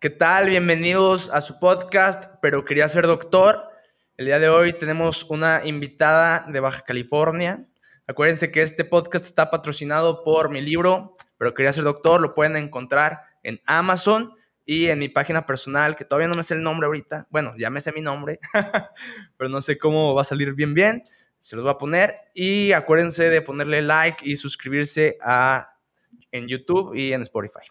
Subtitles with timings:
[0.00, 0.48] ¿Qué tal?
[0.48, 3.68] Bienvenidos a su podcast, pero quería ser doctor.
[4.16, 7.68] El día de hoy tenemos una invitada de Baja California.
[8.06, 12.18] Acuérdense que este podcast está patrocinado por mi libro, pero quería ser doctor.
[12.22, 14.32] Lo pueden encontrar en Amazon
[14.64, 17.26] y en mi página personal, que todavía no me sé el nombre ahorita.
[17.28, 18.40] Bueno, ya me sé mi nombre,
[19.36, 21.02] pero no sé cómo va a salir bien bien.
[21.40, 22.14] Se los voy a poner.
[22.32, 25.74] Y acuérdense de ponerle like y suscribirse a,
[26.32, 27.70] en YouTube y en Spotify.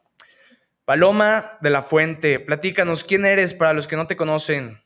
[0.89, 4.81] Paloma de la Fuente, platícanos, ¿quién eres para los que no te conocen?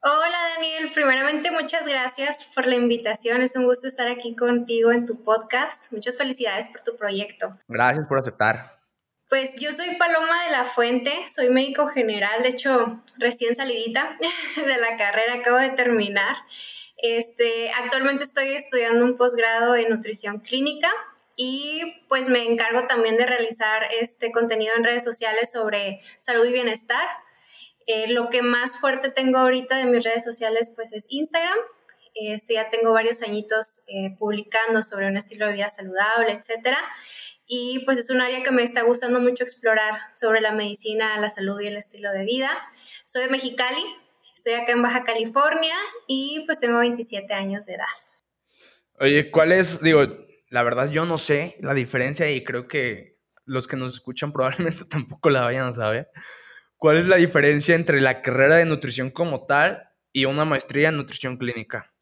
[0.00, 5.04] Hola Daniel, primeramente muchas gracias por la invitación, es un gusto estar aquí contigo en
[5.04, 7.58] tu podcast, muchas felicidades por tu proyecto.
[7.66, 8.78] Gracias por aceptar.
[9.28, 14.16] Pues yo soy Paloma de la Fuente, soy médico general, de hecho recién salidita
[14.64, 16.36] de la carrera, acabo de terminar.
[16.98, 20.88] Este, actualmente estoy estudiando un posgrado en nutrición clínica
[21.36, 26.52] y pues me encargo también de realizar este contenido en redes sociales sobre salud y
[26.52, 27.06] bienestar.
[27.86, 31.58] Eh, lo que más fuerte tengo ahorita de mis redes sociales pues es Instagram.
[32.14, 36.74] Este, ya tengo varios añitos eh, publicando sobre un estilo de vida saludable, etc.
[37.46, 41.28] Y pues es un área que me está gustando mucho explorar sobre la medicina, la
[41.28, 42.50] salud y el estilo de vida.
[43.04, 43.84] Soy de Mexicali,
[44.34, 45.74] estoy acá en Baja California
[46.06, 47.84] y pues tengo 27 años de edad.
[48.98, 50.25] Oye, ¿cuál es, digo,
[50.56, 54.86] la verdad yo no sé la diferencia y creo que los que nos escuchan probablemente
[54.86, 56.08] tampoco la vayan a saber.
[56.78, 59.82] ¿Cuál es la diferencia entre la carrera de nutrición como tal
[60.12, 61.92] y una maestría en nutrición clínica?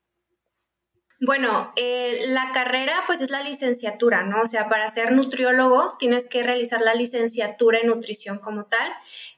[1.20, 4.42] Bueno, eh, la carrera pues es la licenciatura, ¿no?
[4.42, 8.89] O sea, para ser nutriólogo tienes que realizar la licenciatura en nutrición como tal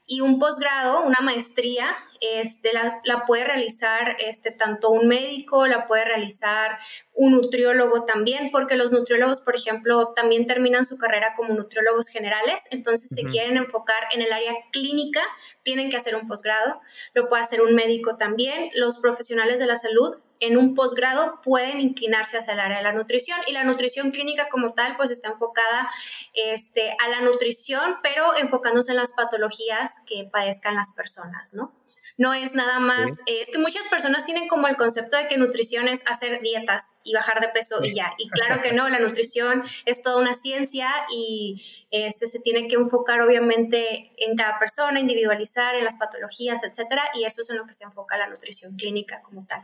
[0.05, 5.85] y un posgrado, una maestría, este, la, la, puede realizar este, tanto un médico, la
[5.87, 6.77] puede realizar
[7.13, 12.63] un nutriólogo también, porque los nutriólogos, por ejemplo, también terminan su carrera como nutriólogos generales,
[12.71, 15.21] entonces si quieren enfocar en el área clínica,
[15.63, 16.79] tienen que hacer un posgrado,
[17.13, 21.79] lo puede hacer un médico también, los profesionales de la salud en un posgrado pueden
[21.79, 23.39] inclinarse hacia el área de la nutrición.
[23.47, 25.89] Y la nutrición clínica como tal pues está enfocada
[26.33, 31.73] este, a la nutrición, pero enfocándose en las patologías que padezcan las personas, ¿no?
[32.17, 35.37] No es nada más, eh, es que muchas personas tienen como el concepto de que
[35.37, 38.11] nutrición es hacer dietas y bajar de peso y ya.
[38.17, 42.75] Y claro que no, la nutrición es toda una ciencia y este, se tiene que
[42.75, 47.67] enfocar obviamente en cada persona, individualizar en las patologías, etcétera, y eso es en lo
[47.67, 49.61] que se enfoca la nutrición clínica como tal.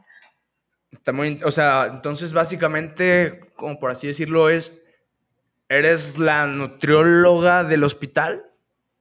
[0.92, 4.80] Está muy, o sea, entonces básicamente, como por así decirlo, es,
[5.70, 8.52] ¿eres la nutrióloga del hospital?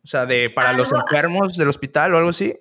[0.02, 2.58] O sea, de para los enfermos del hospital o algo así.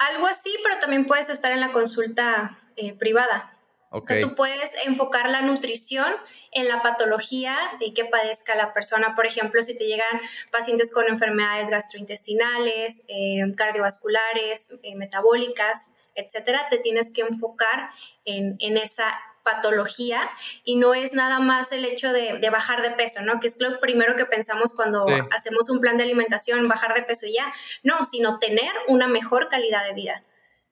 [0.00, 3.54] Algo así, pero también puedes estar en la consulta eh, privada.
[3.90, 6.14] O sea, tú puedes enfocar la nutrición
[6.52, 9.14] en la patología de que padezca la persona.
[9.14, 16.78] Por ejemplo, si te llegan pacientes con enfermedades gastrointestinales, eh, cardiovasculares, eh, metabólicas, etcétera, te
[16.78, 17.90] tienes que enfocar
[18.24, 19.12] en, en esa
[19.50, 20.30] patología
[20.64, 23.40] y no es nada más el hecho de, bajar de peso, ¿no?
[23.40, 27.26] Que es lo primero que pensamos cuando hacemos un plan de alimentación, bajar de peso
[27.26, 27.52] y ya.
[27.82, 30.24] No, sino tener una mejor calidad de vida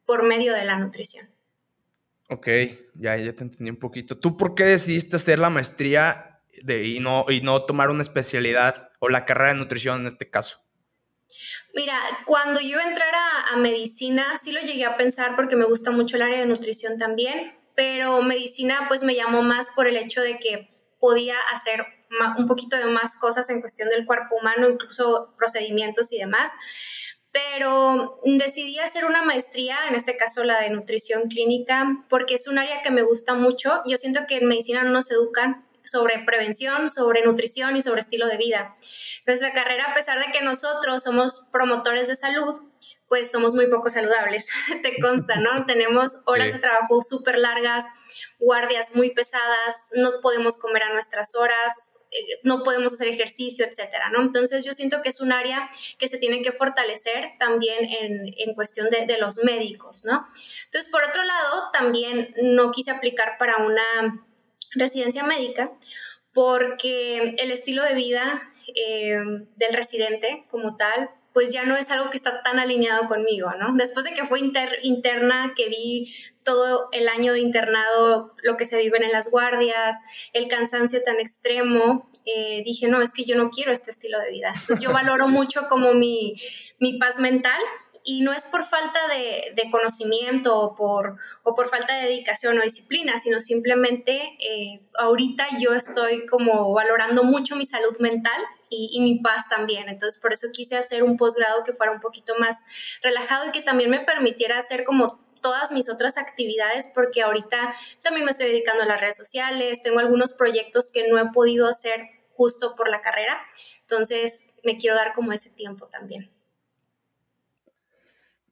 [0.04, 1.28] por medio de la nutrición.
[2.30, 2.48] Ok,
[2.94, 4.18] ya, ya te entendí un poquito.
[4.18, 8.90] ¿Tú por qué decidiste hacer la maestría de, y, no, y no tomar una especialidad
[8.98, 10.60] o la carrera de nutrición en este caso?
[11.74, 13.20] Mira, cuando yo entrara
[13.52, 16.96] a medicina, sí lo llegué a pensar porque me gusta mucho el área de nutrición
[16.96, 20.68] también, pero medicina pues me llamó más por el hecho de que
[20.98, 21.86] podía hacer
[22.36, 26.50] un poquito de más cosas en cuestión del cuerpo humano, incluso procedimientos y demás.
[27.30, 32.58] Pero decidí hacer una maestría, en este caso la de nutrición clínica, porque es un
[32.58, 33.80] área que me gusta mucho.
[33.86, 38.26] Yo siento que en medicina no nos educan sobre prevención, sobre nutrición y sobre estilo
[38.26, 38.74] de vida.
[39.24, 42.60] Nuestra carrera, a pesar de que nosotros somos promotores de salud,
[43.08, 44.46] pues somos muy poco saludables,
[44.82, 45.64] te consta, ¿no?
[45.66, 47.86] Tenemos horas de trabajo súper largas,
[48.38, 54.10] guardias muy pesadas, no podemos comer a nuestras horas, eh, no podemos hacer ejercicio, etcétera,
[54.10, 54.22] ¿no?
[54.22, 55.68] Entonces yo siento que es un área
[55.98, 60.26] que se tiene que fortalecer también en, en cuestión de, de, los médicos, ¿no?
[60.66, 64.24] Entonces, por otro lado, también no quise aplicar para una
[64.74, 65.72] residencia médica
[66.32, 68.42] porque el estilo de vida
[68.74, 69.18] eh,
[69.56, 73.74] del residente como tal pues ya no es algo que está tan alineado conmigo, ¿no?
[73.74, 74.40] Después de que fue
[74.82, 79.96] interna, que vi todo el año de internado, lo que se vive en las guardias,
[80.32, 84.30] el cansancio tan extremo, eh, dije, no, es que yo no quiero este estilo de
[84.30, 84.48] vida.
[84.48, 86.40] Entonces yo valoro mucho como mi,
[86.78, 87.60] mi paz mental
[88.08, 92.62] y no es por falta de, conocimiento o por, o por falta de dedicación o
[92.62, 98.40] disciplina, sino simplemente eh, ahorita yo estoy como valorando mucho mi salud mental
[98.70, 99.90] y, y, mi paz también.
[99.90, 102.56] Entonces, por eso quise hacer un posgrado que fuera un poquito más
[103.02, 108.24] relajado y que también me permitiera hacer como todas mis otras actividades porque ahorita también
[108.24, 112.06] me estoy dedicando a las redes sociales, tengo algunos proyectos que no he podido hacer
[112.30, 113.38] justo por la carrera,
[113.82, 116.37] entonces me quiero dar como ese tiempo también.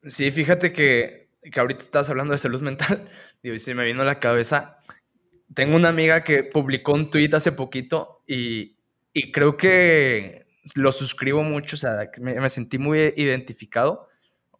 [0.06, 3.10] Sí, fíjate que, que ahorita estás hablando de salud mental,
[3.42, 4.78] y se me vino a la cabeza,
[5.54, 8.76] tengo una amiga que publicó un tweet hace poquito y,
[9.12, 14.08] y creo que lo suscribo mucho, o sea, me, sentí muy identificado,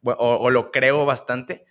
[0.03, 1.65] o, o, lo creo bastante,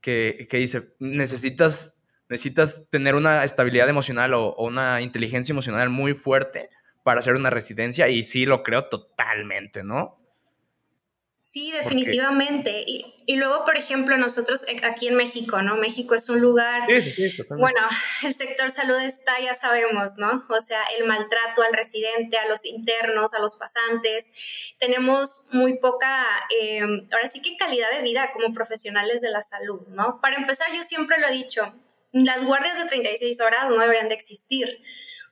[0.00, 6.70] que, dice, necesitas, necesitas tener una estabilidad emocional o, una inteligencia emocional muy fuerte
[7.02, 10.21] para hacer una residencia y sí lo creo totalmente, ¿no?
[11.44, 12.84] Sí, definitivamente.
[12.86, 15.76] Y, y, luego, por ejemplo, nosotros aquí en México, ¿no?
[15.76, 16.82] México es un lugar...
[16.86, 17.80] Sí, sí, sí, bueno,
[18.22, 20.46] el sector salud está, ya sabemos, ¿no?
[20.48, 24.30] O sea, el maltrato al residente, a los internos, a los pasantes.
[24.78, 26.24] Tenemos muy poca,
[26.60, 30.20] eh, ahora sí que calidad de vida como profesionales de la salud, ¿no?
[30.20, 31.74] Para empezar, yo siempre lo he dicho,
[32.12, 34.80] las guardias de 36 horas no deberían de existir.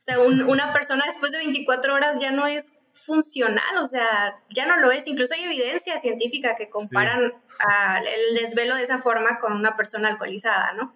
[0.01, 0.19] O sea,
[0.49, 4.91] una persona después de 24 horas ya no es funcional, o sea, ya no lo
[4.93, 5.07] es.
[5.07, 10.73] Incluso hay evidencia científica que comparan el desvelo de esa forma con una persona alcoholizada,
[10.75, 10.95] ¿no?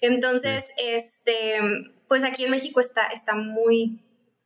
[0.00, 1.60] Entonces, este,
[2.06, 4.00] pues aquí en México está, está muy,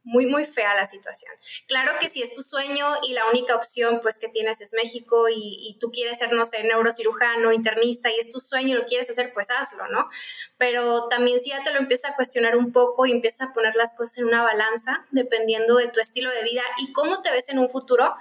[0.05, 1.33] muy, muy fea la situación.
[1.69, 5.29] Claro que si es tu sueño y la única opción pues que tienes es México
[5.29, 8.87] y, y, tú quieres ser, no sé, neurocirujano, internista y es tu sueño y lo
[8.87, 10.09] quieres hacer, pues hazlo, ¿no?
[10.59, 13.77] Pero también si ya te lo empiezas a cuestionar un poco y empiezas a poner
[13.77, 17.49] las cosas en una balanza, dependiendo de tu estilo de vida y cómo te ves
[17.49, 18.15] en un futuro,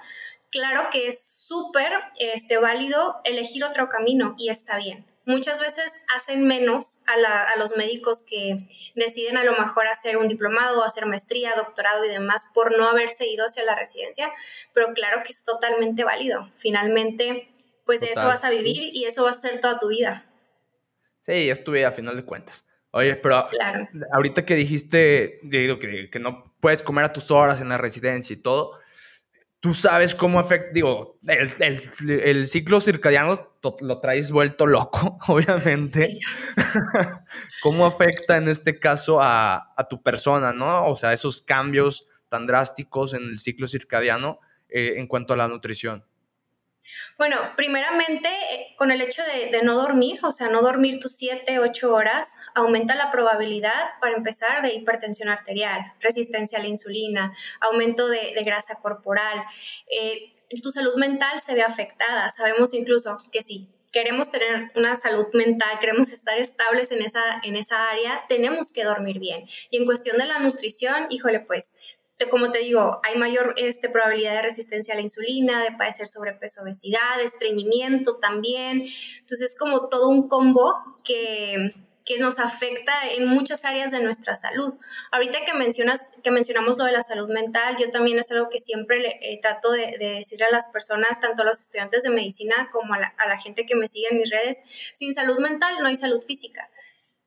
[0.50, 6.46] claro que es súper este, válido elegir otro camino y está bien muchas veces hacen
[6.46, 8.56] menos a, los médicos que
[8.94, 13.26] deciden a lo mejor hacer un diplomado, hacer maestría, doctorado y demás por no haberse
[13.26, 14.30] ido hacia la residencia,
[14.72, 16.50] pero claro que es totalmente válido.
[16.56, 17.48] Finalmente,
[17.84, 20.26] pues de eso vas a vivir y eso va a ser toda tu vida.
[21.20, 22.64] Sí, es tu vida a final de cuentas.
[22.90, 23.42] Oye, pero
[24.12, 28.34] ahorita que dijiste, digo, que, que no puedes comer a tus horas en la residencia
[28.34, 28.78] y todo,
[29.62, 33.32] tú sabes cómo afecta, digo, el, ciclo circadiano
[33.80, 36.18] lo traes vuelto loco, obviamente.
[37.62, 40.86] ¿Cómo afecta en este caso a, tu persona, no?
[40.86, 45.46] O sea, esos cambios tan drásticos en el ciclo circadiano eh, en cuanto a la
[45.46, 46.04] nutrición.
[47.18, 51.58] Bueno, primeramente, eh, con el hecho de, no dormir, o sea, no dormir tus 7,
[51.58, 58.08] 8 horas, aumenta la probabilidad, para empezar, de hipertensión arterial, resistencia a la insulina, aumento
[58.08, 59.44] de, grasa corporal.
[59.90, 60.32] Eh,
[60.62, 62.28] tu salud mental se ve afectada.
[62.30, 67.56] Sabemos incluso que si queremos tener una salud mental, queremos estar estables en esa, en
[67.56, 69.44] esa área, tenemos que dormir bien.
[69.70, 71.74] Y en cuestión de la nutrición, híjole, pues
[72.30, 76.62] como te digo, hay mayor este, probabilidad de resistencia a la insulina, de padecer sobrepeso,
[76.62, 78.82] obesidad, estreñimiento también.
[78.82, 80.74] Entonces es como todo un combo
[81.04, 81.72] que,
[82.04, 84.74] que nos afecta en muchas áreas de nuestra salud.
[85.10, 88.58] Ahorita que mencionas, que mencionamos lo de la salud mental, yo también es algo que
[88.58, 92.10] siempre le, eh, trato de, de, decirle a las personas, tanto a los estudiantes de
[92.10, 94.58] medicina como a la, a la gente que me sigue en mis redes,
[94.94, 96.68] sin salud mental no hay salud física.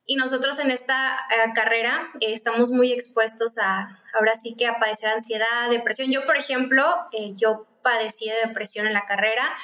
[0.07, 4.79] Y nosotros en esta eh, carrera eh, estamos muy expuestos a, ahora sí que a
[4.79, 6.11] padecer ansiedad, depresión.
[6.11, 9.55] Yo, por ejemplo, eh, yo padecí de depresión en la carrera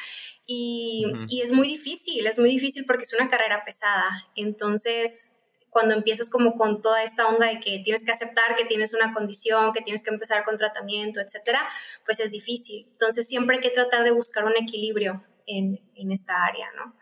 [0.46, 4.28] y, y, es muy difícil, es muy difícil porque es una carrera pesada.
[4.36, 5.38] Entonces,
[5.70, 9.14] cuando empiezas como con toda esta onda de que tienes que aceptar que tienes una
[9.14, 11.68] condición, que tienes que empezar con tratamiento, etcétera,
[12.06, 12.88] pues es difícil.
[12.92, 17.01] Entonces, siempre hay que tratar de buscar un equilibrio en, en esta área, ¿no?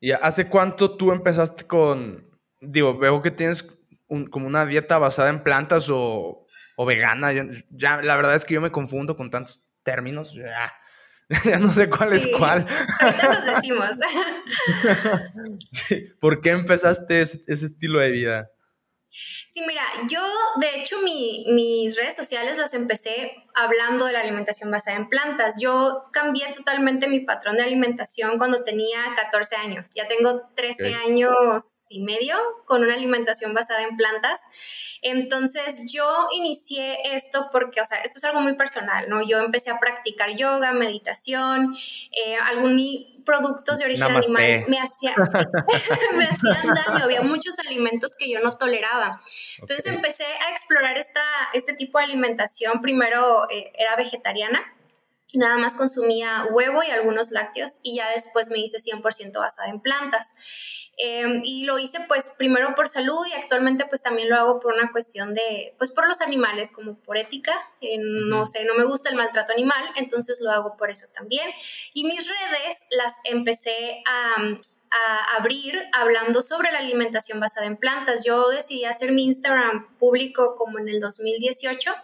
[0.00, 2.28] ¿Y hace cuánto tú empezaste con,
[2.60, 3.78] digo, veo que tienes
[4.30, 7.32] como una dieta basada en plantas o, o vegana?
[7.70, 10.72] Ya, la verdad es que yo me confundo con tantos términos, ya,
[11.44, 12.66] ya no sé cuál es cuál.
[13.00, 13.90] Ahorita nos decimos.
[15.72, 16.06] sí.
[16.20, 18.50] ¿Por qué empezaste ese, ese estilo de vida?
[19.10, 20.20] Sí, mira, yo
[20.56, 25.54] de hecho mi, mis redes sociales las empecé hablando de la alimentación basada en plantas.
[25.58, 29.90] Yo cambié totalmente mi patrón de alimentación cuando tenía 14 años.
[29.94, 32.36] Ya tengo 13 años y medio
[32.66, 34.40] con una alimentación basada en plantas.
[35.00, 39.26] Entonces yo inicié esto porque, o sea, esto es algo muy personal, ¿no?
[39.26, 41.74] Yo empecé a practicar yoga, meditación,
[42.12, 42.76] eh, algún
[43.28, 45.14] productos de origen animal me, hacían,
[46.16, 49.20] me hacían daño, había muchos alimentos que yo no toleraba.
[49.60, 51.20] Entonces empecé a explorar esta,
[51.52, 52.80] este tipo de alimentación.
[52.80, 54.74] Primero eh, era vegetariana
[55.34, 59.80] nada más consumía huevo y algunos lácteos y ya después me hice 100% basada en
[59.80, 60.32] plantas.
[61.00, 64.74] Em, y lo hice pues primero por salud y actualmente pues también lo hago por
[64.74, 67.54] una cuestión de, pues por los animales, como por ética.
[68.00, 71.48] no sé, no me gusta el maltrato animal, entonces lo hago por eso también.
[71.94, 74.36] Y mis redes las empecé a,
[74.90, 78.24] a abrir hablando sobre la alimentación basada en plantas.
[78.24, 81.94] Yo decidí hacer mi Instagram público como en el 2018.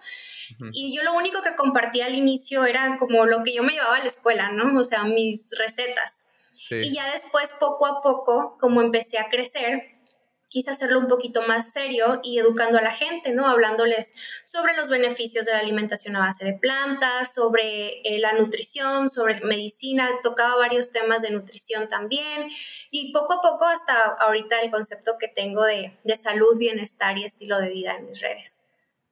[0.72, 3.96] Y yo lo único que compartía al inicio era como lo que yo me llevaba
[3.96, 4.78] a la escuela, ¿no?
[4.78, 6.23] O sea, mis recetas.
[6.71, 9.94] Y ya después, poco a poco, como empecé a crecer,
[10.49, 13.49] quise hacerlo un poquito más serio y educando a la gente, ¿no?
[13.49, 19.11] Hablándoles sobre los beneficios de la alimentación a base de plantas, sobre eh, la nutrición,
[19.11, 22.49] sobre medicina, tocaba varios temas de nutrición también
[22.92, 27.25] y poco a poco hasta ahorita el concepto que tengo de, de salud, bienestar y
[27.25, 28.61] estilo de vida en mis redes.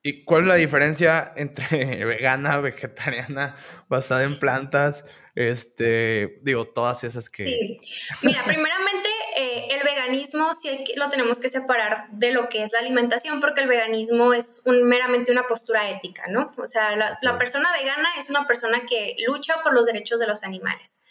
[0.05, 3.57] ¿Y cuál es la diferencia entre vegana, vegetariana,
[3.89, 5.05] basada en plantas?
[5.35, 7.47] Este, digo, todas esas que...
[7.47, 7.81] Sí,
[8.23, 12.81] mira, primeramente eh, el veganismo sí lo tenemos que separar de lo que es la
[12.81, 16.53] alimentación porque el veganismo es un, meramente una postura ética, ¿no?
[16.59, 20.43] O sea, la, persona vegana es una persona que lucha por los derechos de los
[20.43, 21.03] animales.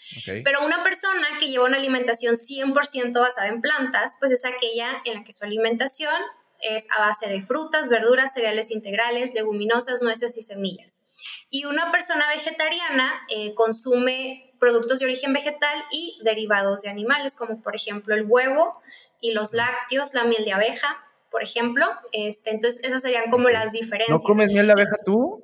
[0.43, 5.15] Pero una persona que lleva una alimentación 100% basada en plantas, pues es aquella en
[5.15, 6.13] la que su alimentación
[6.61, 11.07] es a base de frutas, verduras, cereales integrales, leguminosas, nueces y semillas.
[11.53, 17.61] Y una persona vegetariana eh, consume productos de origen vegetal y derivados de animales, como
[17.61, 18.81] por ejemplo el huevo
[19.19, 20.97] y los lácteos, la miel de abeja,
[21.29, 21.85] por ejemplo.
[22.13, 24.17] Este, entonces, esas serían como las diferencias.
[24.17, 25.43] ¿No comes miel de abeja tú?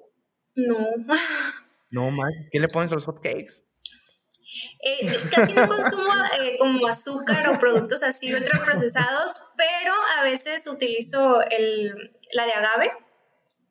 [0.56, 0.78] No.
[1.90, 2.32] No, man.
[2.52, 3.64] ¿Qué le pones a los hot cakes?
[4.84, 11.42] Eh, casi no consumo eh, como azúcar o productos así ultraprocesados, pero a veces utilizo
[11.50, 12.92] el, la de agave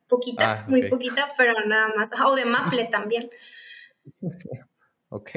[0.07, 2.11] poquita, ah, muy poquita, pero nada más.
[2.25, 3.29] O de maple también.
[5.09, 5.31] ok.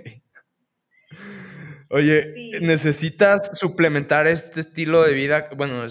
[1.91, 5.49] Oye, ¿necesitas suplementar este estilo de vida?
[5.57, 5.85] Bueno,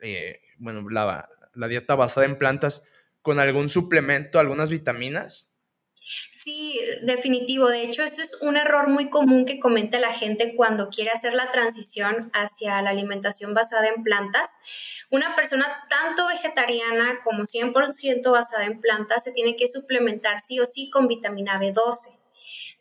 [0.00, 2.84] eh, bueno la, la dieta basada en plantas
[3.22, 5.49] con algún suplemento, algunas vitaminas?
[6.30, 7.68] Sí, definitivo.
[7.68, 11.34] De hecho, esto es un error muy común que comenta la gente cuando quiere hacer
[11.34, 14.50] la transición hacia la alimentación basada en plantas.
[15.10, 20.66] Una persona tanto vegetariana como 100% basada en plantas se tiene que suplementar sí o
[20.66, 22.19] sí con vitamina B12.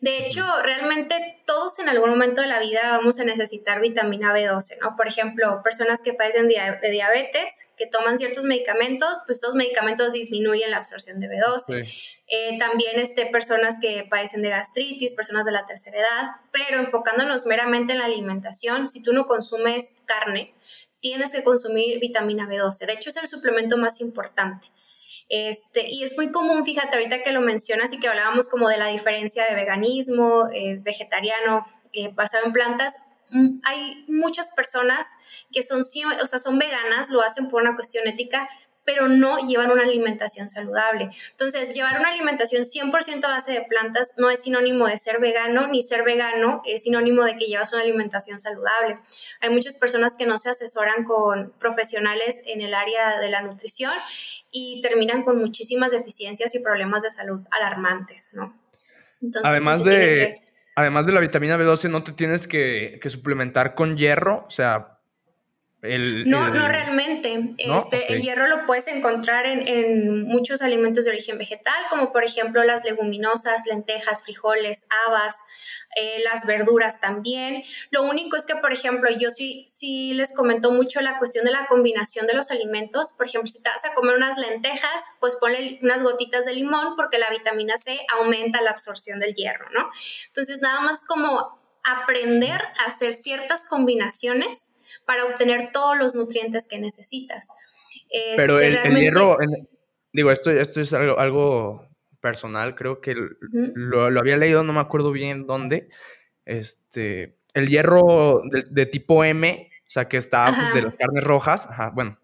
[0.01, 4.77] De hecho, realmente todos en algún momento de la vida vamos a necesitar vitamina B12,
[4.81, 4.95] ¿no?
[4.95, 10.71] Por ejemplo, personas que padecen de diabetes, que toman ciertos medicamentos, pues estos medicamentos disminuyen
[10.71, 11.85] la absorción de B12.
[12.27, 17.45] Eh, también este, personas que padecen de gastritis, personas de la tercera edad, pero enfocándonos
[17.45, 20.53] meramente en la alimentación, si tú no consumes carne,
[21.01, 22.85] tienes que consumir vitamina B12.
[22.85, 24.67] De hecho, es el suplemento más importante.
[25.29, 28.77] Este, y es muy común, fíjate, ahorita que lo mencionas y que hablábamos como de
[28.77, 32.95] la diferencia de veganismo, eh, vegetariano, eh, basado en plantas,
[33.29, 35.05] mm, hay muchas personas
[35.51, 38.49] que son, o sea, son veganas, lo hacen por una cuestión ética,
[38.89, 41.11] pero no llevan una alimentación saludable.
[41.29, 45.67] Entonces, llevar una alimentación 100% a base de plantas no es sinónimo de ser vegano,
[45.67, 48.97] ni ser vegano es sinónimo de que llevas una alimentación saludable.
[49.41, 53.93] Hay muchas personas que no se asesoran con profesionales en el área de la nutrición
[54.49, 58.57] y terminan con muchísimas deficiencias y problemas de salud alarmantes, ¿no?
[59.43, 60.41] además de...
[60.75, 64.45] Además de la vitamina B12, ¿no te tienes que, que suplementar con hierro?
[64.47, 64.98] O sea,
[65.81, 67.53] no, no realmente.
[67.57, 72.63] Este, El hierro lo puedes encontrar en, muchos alimentos de origen vegetal, como por ejemplo
[72.63, 75.35] las leguminosas, lentejas, frijoles, habas,
[75.95, 77.63] eh, las verduras también.
[77.91, 81.51] Lo único es que, por ejemplo, yo sí, sí les comento mucho la cuestión de
[81.51, 83.13] la combinación de los alimentos.
[83.13, 86.95] Por ejemplo, si te vas a comer unas lentejas, pues ponle unas gotitas de limón
[86.97, 89.89] porque la vitamina C aumenta la absorción del hierro, ¿no?
[90.27, 94.75] Entonces, nada más como aprender a hacer ciertas combinaciones
[95.09, 97.49] para obtener todos los nutrientes que necesitas.
[98.37, 99.39] Pero este, el, hierro,
[100.13, 101.87] digo, esto, esto es algo, algo
[102.19, 103.15] personal, creo que
[103.49, 105.89] lo, había leído, no me acuerdo bien dónde.
[106.45, 111.65] Este, el hierro de, tipo M, o sea, que está pues, de las carnes rojas,
[111.71, 112.19] ajá, bueno,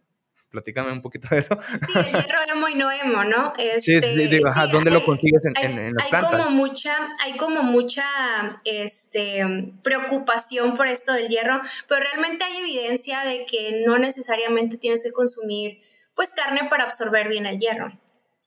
[0.56, 1.58] platícame un poquito de eso.
[1.86, 3.54] Sí, el hierro emo y no emo, ¿no?
[3.80, 7.62] sí, este, digo, ajá, ¿dónde lo consigues en, hay, en, hay Como mucha, hay como
[7.62, 8.06] mucha
[8.64, 9.44] este,
[9.84, 15.12] preocupación por esto del hierro, pero realmente hay evidencia de que no necesariamente tienes que
[15.12, 15.82] consumir
[16.16, 17.92] pues carne para absorber bien el hierro.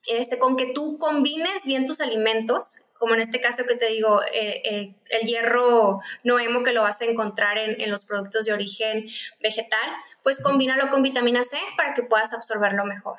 [0.06, 4.22] Este, con que tú combines bien tus alimentos, como en este caso que te digo,
[4.32, 8.46] eh, eh, el hierro no emo que lo vas a encontrar en, en los productos
[8.46, 9.06] de origen
[9.42, 9.90] vegetal,
[10.28, 13.16] pues combínalo con vitamina C para que puedas absorberlo mejor.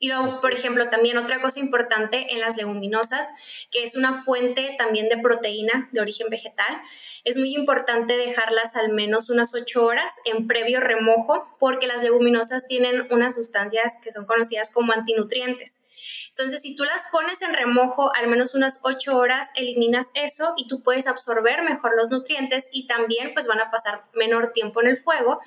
[0.00, 3.28] Y luego, por ejemplo, también otra cosa importante en las leguminosas,
[3.70, 6.80] que es una fuente también de proteína de origen vegetal,
[7.22, 12.66] es muy importante dejarlas al menos unas 8 horas en previo remojo, porque las leguminosas
[12.66, 15.84] tienen unas sustancias que son conocidas como antinutrientes.
[16.30, 20.66] Entonces, si tú las pones en remojo al menos unas 8 horas, eliminas eso y
[20.66, 24.88] tú puedes absorber mejor los nutrientes y también pues van a pasar menor tiempo en
[24.88, 25.38] el fuego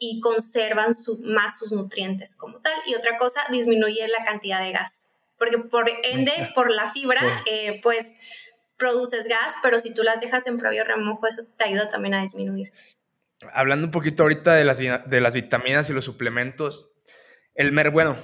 [0.00, 0.92] y conservan
[1.22, 2.72] más sus nutrientes como tal.
[2.86, 7.80] Y otra cosa, disminuye la cantidad de gas, porque por ende, por la fibra, eh,
[7.82, 8.16] pues
[8.78, 12.22] produces gas, pero si tú las dejas en previo remojo, eso te ayuda también a
[12.22, 12.72] disminuir.
[13.52, 16.90] Hablando un poquito ahorita de las, de las vitaminas y los suplementos,
[17.54, 18.16] el mer, bueno,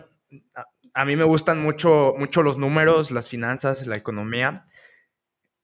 [0.94, 4.64] a, mí me gustan mucho, mucho los números, las finanzas, la economía.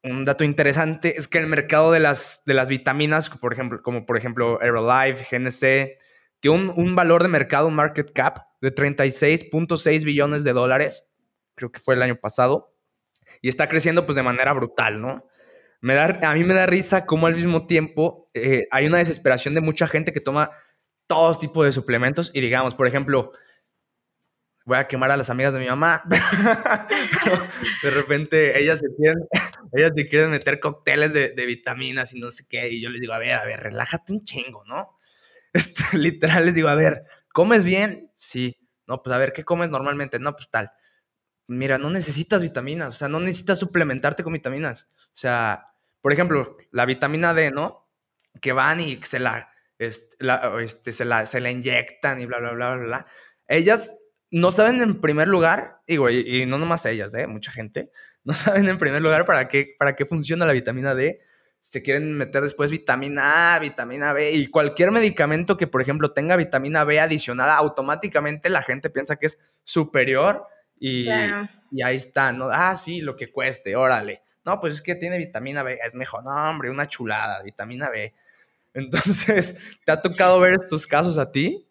[0.04, 4.04] Un dato interesante es que el mercado de las, de las vitaminas, por ejemplo, como
[4.04, 5.96] por ejemplo Aerolife, GNC,
[6.40, 11.12] tiene un, valor de mercado, un market cap de 36.6 billones de dólares,
[11.54, 12.74] creo que fue el año pasado,
[13.40, 15.28] y está creciendo pues de manera brutal, ¿no?
[15.80, 19.54] Me da, a mí me da risa cómo al mismo tiempo eh, hay una desesperación
[19.54, 20.50] de mucha gente que toma
[21.06, 23.30] todos tipos de suplementos y digamos, por ejemplo,
[24.64, 26.02] voy a quemar a las amigas de mi mamá.
[27.82, 29.24] de repente ellas se quieren,
[29.72, 32.68] ellas se quieren meter cócteles de, vitaminas y no sé qué.
[32.68, 34.96] Y yo les digo, a ver, a ver, relájate un chingo, ¿no?
[35.54, 38.10] Este, literal les digo, a ver, ¿comes bien?
[38.14, 38.56] Sí.
[38.86, 40.18] No, pues a ver, ¿qué comes normalmente?
[40.18, 40.72] No, pues tal.
[41.46, 44.88] Mira, no necesitas vitaminas, o sea, no necesitas suplementarte con vitaminas.
[44.96, 47.86] O sea, por ejemplo, la vitamina D, ¿no?
[48.40, 50.16] Que van y se la, este,
[50.62, 53.06] este, se la, se la inyectan y bla, bla, bla, bla, bla.
[53.46, 53.98] Ellas
[54.32, 57.26] no saben en primer lugar, digo, y, no nomás ellas, ¿eh?
[57.26, 57.90] mucha gente,
[58.24, 61.20] no saben en primer lugar para qué, para qué funciona la vitamina D.
[61.60, 66.34] Se quieren meter después vitamina A, vitamina B y cualquier medicamento que, por ejemplo, tenga
[66.34, 70.44] vitamina B adicionada, automáticamente la gente piensa que es superior
[70.80, 71.08] y,
[71.70, 72.48] y ahí está, ¿no?
[72.50, 74.22] Ah, sí, lo que cueste, órale.
[74.44, 76.24] No, pues es que tiene vitamina B, es mejor.
[76.24, 78.12] No, hombre, una chulada, vitamina B.
[78.74, 81.68] Entonces, ¿te ha tocado ver estos casos a ti?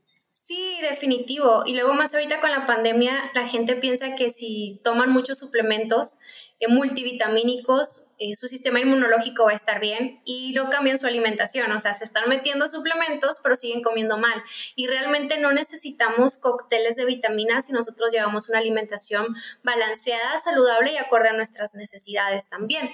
[0.51, 1.63] Sí, definitivo.
[1.65, 6.19] Y luego más ahorita con la pandemia, la gente piensa que si toman muchos suplementos
[6.59, 11.71] eh, multivitamínicos, eh, su sistema inmunológico va a estar bien y no cambian su alimentación,
[11.71, 14.43] o sea, se están metiendo suplementos pero siguen comiendo mal.
[14.75, 20.97] Y realmente no necesitamos cócteles de vitaminas si nosotros llevamos una alimentación balanceada, saludable y
[20.97, 22.91] acorde a nuestras necesidades también.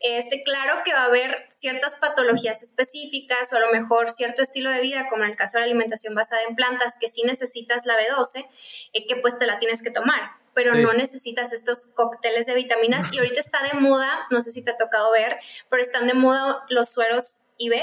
[0.00, 4.70] Este, claro que va a haber ciertas patologías específicas o a lo mejor cierto estilo
[4.70, 7.84] de vida, como en el caso de la alimentación basada en plantas, que sí necesitas
[7.84, 8.48] la B12,
[8.94, 13.12] eh, que pues te la tienes que tomar pero no necesitas estos cócteles de vitaminas.
[13.14, 15.36] Y ahorita está de moda, no sé si te ha tocado ver,
[15.68, 17.80] pero están de moda los sueros IV,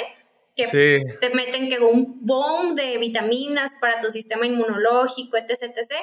[0.58, 5.93] que te meten que un boom de vitaminas para tu sistema inmunológico, etc, etc.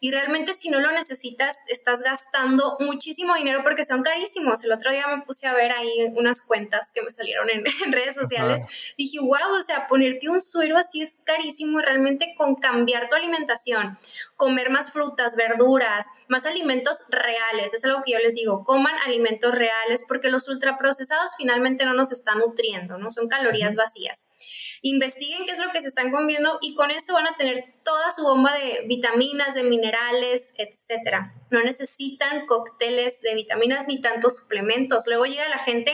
[0.00, 4.64] Y realmente si no lo necesitas, estás gastando muchísimo dinero porque son carísimos.
[4.64, 8.16] El otro día me puse a ver ahí unas cuentas que me salieron en, redes
[8.16, 8.62] sociales.
[8.98, 13.14] Dije, wow, o sea, ponerte un suero así es carísimo y realmente con cambiar tu
[13.14, 13.96] alimentación,
[14.40, 17.74] comer más frutas, verduras, más alimentos reales.
[17.74, 22.10] Es algo que yo les digo, coman alimentos reales porque los ultraprocesados finalmente no nos
[22.10, 23.10] están nutriendo, ¿no?
[23.10, 24.32] Son calorías vacías.
[24.80, 28.10] Investiguen qué es lo que se están comiendo y con eso van a tener toda
[28.12, 31.26] su bomba de vitaminas, de minerales, etc.
[31.50, 35.06] No necesitan cócteles de vitaminas ni tantos suplementos.
[35.06, 35.92] Luego llega la gente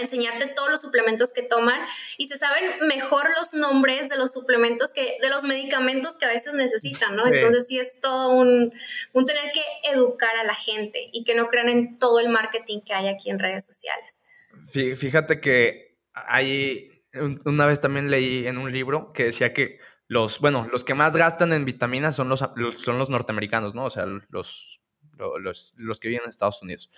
[0.00, 1.80] enseñarte todos los suplementos que toman
[2.16, 6.28] y se saben mejor los nombres de los suplementos que de los medicamentos que a
[6.28, 7.26] veces necesitan, ¿no?
[7.26, 8.72] Entonces sí es todo un,
[9.12, 12.80] un tener que educar a la gente y que no crean en todo el marketing
[12.80, 14.24] que hay aquí en redes sociales.
[14.72, 17.02] Fíjate que hay,
[17.44, 21.16] una vez también leí en un libro que decía que los, bueno, los que más
[21.16, 22.40] gastan en vitaminas son los,
[22.78, 23.84] son los norteamericanos, ¿no?
[23.84, 24.80] O sea, los,
[25.18, 26.90] los, los que viven en Estados Unidos.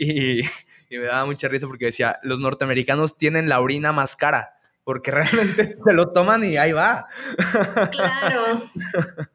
[0.90, 4.48] Y, me daba mucha risa porque decía, los norteamericanos tienen la orina más cara,
[4.82, 7.06] porque realmente se lo toman y ahí va.
[7.92, 8.68] Claro.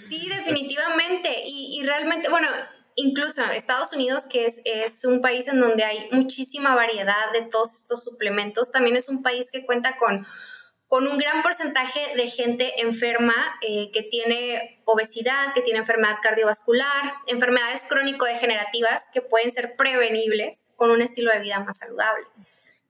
[0.00, 1.30] Sí, definitivamente.
[1.46, 2.48] Y, realmente, bueno,
[2.94, 7.74] incluso Estados Unidos, que es, es, un país en donde hay muchísima variedad de todos
[7.80, 10.26] estos suplementos, también es un país que cuenta con
[10.88, 17.14] con un gran porcentaje de gente enferma eh, que tiene obesidad, que tiene enfermedad cardiovascular,
[17.26, 22.24] enfermedades crónico-degenerativas que pueden ser prevenibles con un estilo de vida más saludable.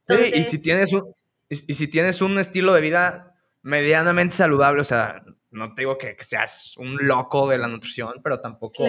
[0.08, 1.14] sí, y si, tienes un,
[1.48, 6.16] y, si tienes un estilo de vida medianamente saludable, o sea, no te digo que,
[6.20, 8.84] seas un loco de la nutrición, pero tampoco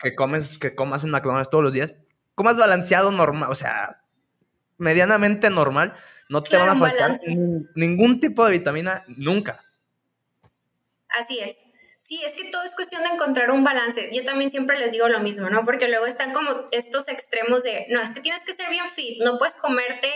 [0.00, 1.94] que, comes, que comas en McDonald's todos los días,
[2.36, 4.00] comas balanceado normal, o sea,
[4.78, 5.94] medianamente normal,
[6.30, 7.18] no te van a faltar
[7.74, 9.64] ningún tipo de vitamina nunca.
[11.08, 11.72] Así es.
[11.98, 14.10] Sí, es que todo es cuestión de encontrar un balance.
[14.12, 15.64] Yo también siempre les digo lo mismo, ¿no?
[15.64, 19.20] Porque luego están como estos extremos de, no, es que tienes que ser bien fit,
[19.22, 20.08] no puedes comerte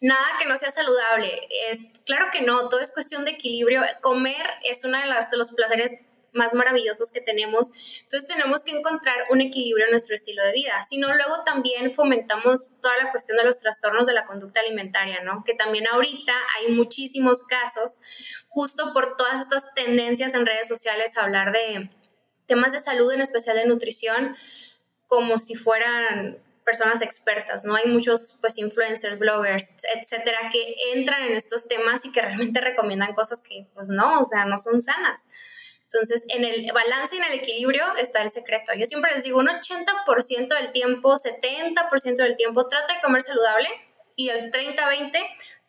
[0.00, 1.48] nada que no sea saludable.
[1.70, 3.82] Es, claro que no, todo es cuestión de equilibrio.
[4.02, 7.70] Comer es uno de, las, de los placeres más maravillosos que tenemos.
[8.02, 10.82] Entonces tenemos que encontrar un equilibrio en nuestro estilo de vida.
[10.88, 15.22] Si no, luego también fomentamos toda la cuestión de los trastornos de la conducta alimentaria,
[15.22, 15.42] ¿no?
[15.44, 17.98] Que también ahorita hay muchísimos casos,
[18.48, 21.90] justo por todas estas tendencias en redes sociales a hablar de
[22.46, 24.36] temas de salud, en especial de nutrición,
[25.06, 27.74] como si fueran personas expertas, ¿no?
[27.74, 33.12] Hay muchos, pues, influencers, bloggers, etcétera, que entran en estos temas y que realmente recomiendan
[33.14, 35.28] cosas que, pues, no, o sea, no son sanas.
[35.94, 38.72] Entonces, en el balance y en el equilibrio está el secreto.
[38.76, 43.68] Yo siempre les digo, un 80% del tiempo, 70% del tiempo, trata de comer saludable
[44.16, 45.12] y el 30-20,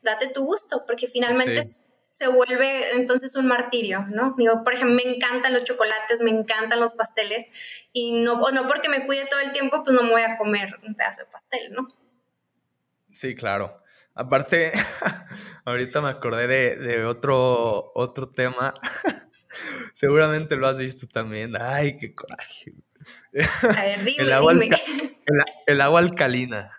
[0.02, 1.62] date tu gusto, porque finalmente
[2.02, 4.34] se vuelve entonces un martirio, ¿no?
[4.36, 7.46] Digo, por ejemplo, me encantan los chocolates, me encantan los pasteles
[7.94, 10.80] y no, no porque me cuide todo el tiempo, pues no me voy a comer
[10.88, 11.88] un pedazo de pastel, ¿no?
[13.12, 13.80] Sí, claro.
[14.16, 14.72] Aparte,
[15.66, 18.74] ahorita me acordé de, de otro, otro tema
[20.06, 21.54] Seguramente lo has visto también.
[21.60, 22.74] Ay, qué coraje.
[23.64, 24.80] A ver, dime, el, agua dime.
[25.66, 26.70] el, agua alcalina.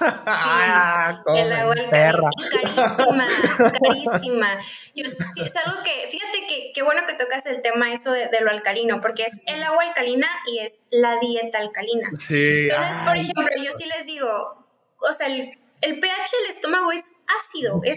[0.00, 2.30] Ah, el agua alcalina.
[2.50, 3.26] Carísima,
[3.82, 4.60] carísima.
[4.94, 8.30] Yo, sí, es algo que, fíjate que qué bueno que tocas el tema eso de,
[8.40, 12.08] lo alcalino, porque es el agua alcalina y es la dieta alcalina.
[12.18, 12.68] Sí.
[12.70, 14.66] Entonces, por ejemplo, yo sí les digo,
[14.98, 17.02] o sea, el el pH del estómago es
[17.38, 17.96] ácido, es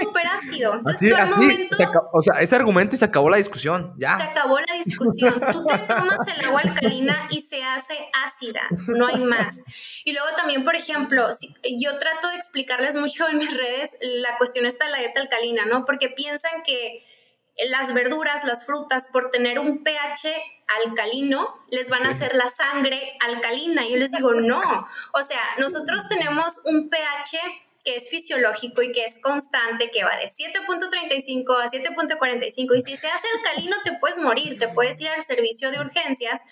[0.00, 0.74] súper ácido.
[0.74, 1.76] Entonces, así, momento,
[2.12, 4.16] o sea, ese argumento y se acabó la discusión, ya.
[4.16, 5.34] Se acabó la discusión.
[5.52, 9.58] Tú te tomas el agua alcalina y se hace ácida, no hay más.
[10.04, 11.26] Y luego también, por ejemplo,
[11.78, 15.66] yo trato de explicarles mucho en mis redes la cuestión esta de la dieta alcalina,
[15.66, 15.84] ¿no?
[15.84, 17.04] Porque piensan que
[17.68, 20.28] las verduras, las frutas, por tener un pH
[20.84, 23.86] alcalino, les van a hacer la sangre alcalina.
[23.86, 24.60] Y yo les digo, no.
[25.14, 27.38] O sea, nosotros tenemos un pH
[27.88, 32.76] que es fisiológico y que es constante, que va de 7.35 a 7.45.
[32.76, 36.42] Y si se hace alcalino, te puedes morir, te puedes ir al servicio de urgencias,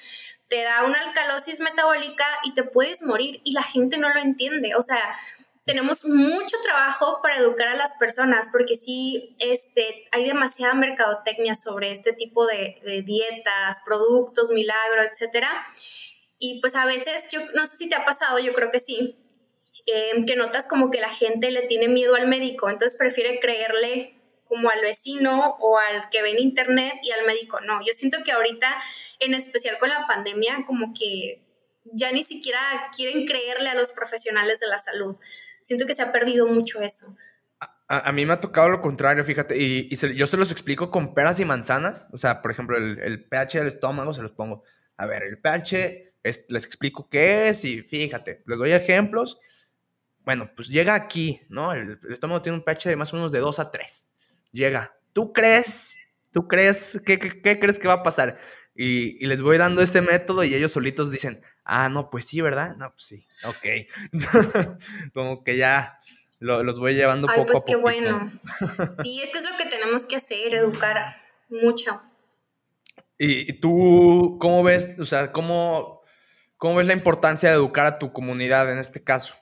[0.49, 3.43] te da una alcalosis metabólica y te puedes morir.
[3.45, 4.77] Y la gente no lo entiende.
[4.77, 5.15] O sea,
[5.67, 11.93] tenemos mucho trabajo para educar a las personas, porque sí, este, hay demasiada mercadotecnia sobre
[11.93, 15.67] este tipo de, dietas, productos, milagro, etcétera.
[16.39, 19.26] Y pues a veces, yo no sé si te ha pasado, yo creo que sí,
[19.87, 24.15] em, que notas como que la gente le tiene miedo al médico, entonces prefiere creerle
[24.45, 27.81] como al vecino o al que ve en internet y al médico no.
[27.85, 28.69] Yo siento que ahorita,
[29.21, 31.43] en especial con la pandemia, como que
[31.93, 32.61] ya ni siquiera
[32.95, 35.17] quieren creerle a los profesionales de la salud.
[35.63, 37.17] Siento que se ha perdido mucho eso.
[37.89, 41.39] A, mí me ha tocado lo contrario, fíjate, y, yo se los explico con peras
[41.39, 42.11] y manzanas.
[42.13, 44.65] O sea, por ejemplo, el, pH del estómago se los pongo.
[44.97, 49.39] A ver, el pH, les explico qué es y fíjate, les doy ejemplos.
[50.27, 51.73] Bueno, pues llega aquí, ¿no?
[51.73, 54.11] El, estómago tiene un pH de más o menos de 2 a 3.
[54.51, 54.93] Llega.
[55.13, 55.97] ¿Tú crees?
[56.33, 57.01] ¿Tú crees?
[57.07, 58.37] ¿Qué, qué, crees que va a pasar?
[58.75, 62.41] Y, y, les voy dando ese método y ellos solitos dicen, ah, no, pues sí,
[62.41, 62.77] ¿verdad?
[62.77, 63.87] No, pues sí, ok.
[65.15, 66.01] Como que ya
[66.41, 67.67] los voy llevando Ay, poco pues a poco.
[67.69, 68.33] qué bueno.
[69.03, 71.17] Sí, es que es lo que tenemos que hacer, educar
[71.49, 72.03] mucho.
[73.17, 76.03] ¿Y, tú cómo ves, o sea, cómo,
[76.57, 79.37] cómo ves la importancia de educar a tu comunidad en este caso?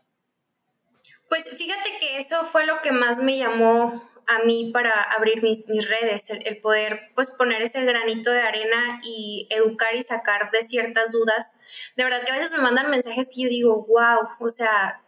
[1.35, 5.69] Pues fíjate que eso fue lo que más me llamó a mí para abrir mis,
[5.69, 10.63] mis redes, el, poder pues poner ese granito de arena y educar y sacar de
[10.63, 11.59] ciertas dudas.
[11.97, 15.03] De verdad que a veces me mandan mensajes que yo digo, wow, o sea,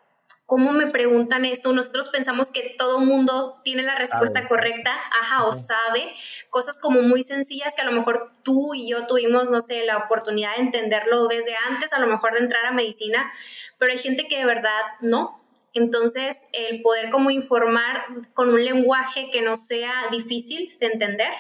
[0.47, 1.73] ¿cómo me preguntan esto?
[1.73, 6.13] Nosotros pensamos que todo mundo tiene la respuesta correcta, ajá, o sabe,
[6.51, 9.99] cosas como muy sencillas que a lo mejor tú y yo tuvimos, no sé, la
[9.99, 13.31] oportunidad de entenderlo desde antes, a lo mejor de entrar a medicina,
[13.79, 15.46] pero hay gente que de verdad no,
[15.79, 21.33] entonces, el poder como informar con un lenguaje que no sea difícil de entender,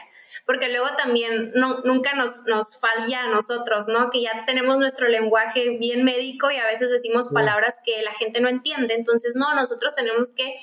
[0.46, 4.10] porque luego también no, nunca nos, nos falla a nosotros, ¿no?
[4.10, 8.40] Que ya tenemos nuestro lenguaje bien médico y a veces decimos palabras que la gente
[8.40, 8.94] no entiende.
[8.94, 10.54] Entonces, no, nosotros tenemos que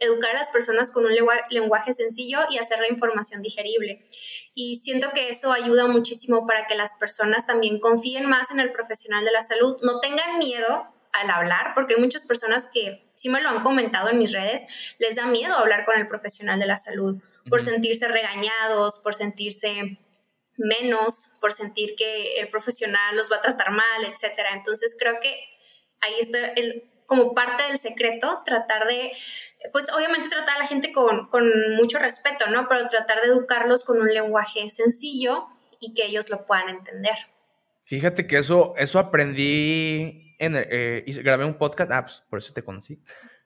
[0.00, 1.12] educar a las personas con un
[1.50, 4.06] lenguaje sencillo y hacer la información digerible.
[4.54, 8.72] Y siento que eso ayuda muchísimo para que las personas también confíen más en el
[8.72, 13.28] profesional de la salud, no tengan miedo al hablar, porque hay muchas personas que sí
[13.28, 14.64] me lo han comentado en mis redes,
[14.98, 19.98] les da miedo hablar con el profesional de la salud por sentirse regañados, por sentirse
[20.56, 24.50] menos, por sentir que el profesional los va a tratar mal, etcétera.
[24.54, 25.34] Entonces creo que
[26.00, 29.12] ahí está el, como parte del secreto, tratar de,
[29.72, 32.68] pues obviamente tratar a la gente con, con mucho respeto, ¿no?
[32.68, 35.48] Pero tratar de educarlos con un lenguaje sencillo
[35.80, 37.16] y que ellos lo puedan entender.
[37.84, 42.64] Fíjate que eso, eso aprendí, en, eh, grabé un podcast, ah, pues por eso te
[42.64, 43.00] conocí,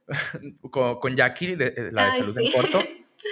[0.71, 2.83] con, con, Jackie, de, la de Salud en Corto,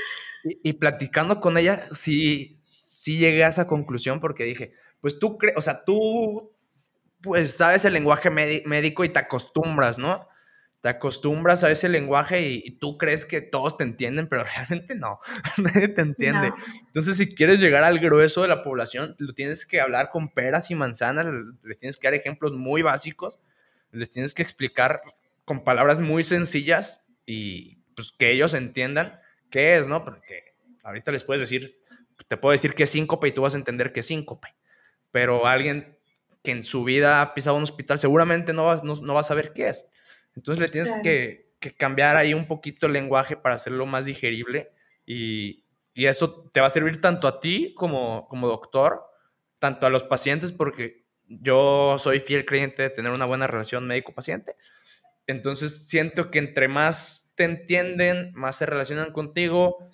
[0.45, 5.57] y, platicando con ella, sí, sí llegué a esa conclusión porque dije, pues tú crees,
[5.57, 6.53] o sea, tú
[7.23, 10.27] pues sabes el lenguaje médico y te acostumbras, ¿no?
[10.83, 15.21] Te acostumbras a ese lenguaje y, tú crees que todos te entienden, pero realmente no,
[15.57, 16.53] nadie te entiende.
[16.87, 20.71] Entonces, si quieres llegar al grueso de la población, lo tienes que hablar con peras
[20.71, 21.27] y manzanas,
[21.63, 23.39] les, tienes que dar ejemplos muy básicos,
[23.93, 25.01] les tienes que explicar
[25.47, 29.17] con palabras muy sencillas y pues que ellos entiendan
[29.51, 30.05] qué es, ¿no?
[30.05, 31.79] Porque ahorita les puedes decir,
[32.29, 34.49] te puedo decir que es síncope y tú vas a entender que es síncope,
[35.11, 35.97] pero alguien
[36.43, 39.53] que en su vida ha pisado un hospital seguramente no va, no, va a saber
[39.53, 39.95] qué es.
[40.37, 44.73] Entonces le tienes que, cambiar ahí un poquito el lenguaje para hacerlo más digerible
[45.07, 45.61] y,
[45.95, 49.05] eso te va a servir tanto a ti como, como doctor,
[49.59, 54.57] tanto a los pacientes, porque yo soy fiel creyente de tener una buena relación médico-paciente.
[55.27, 59.91] Entonces siento que entre más te entienden, más se relacionan contigo,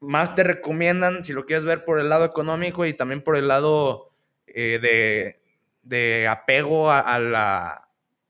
[0.00, 3.48] más te recomiendan, si lo quieres ver por el lado económico y también por el
[3.48, 4.10] lado
[4.46, 5.42] eh, de,
[5.82, 7.85] de apego a, la,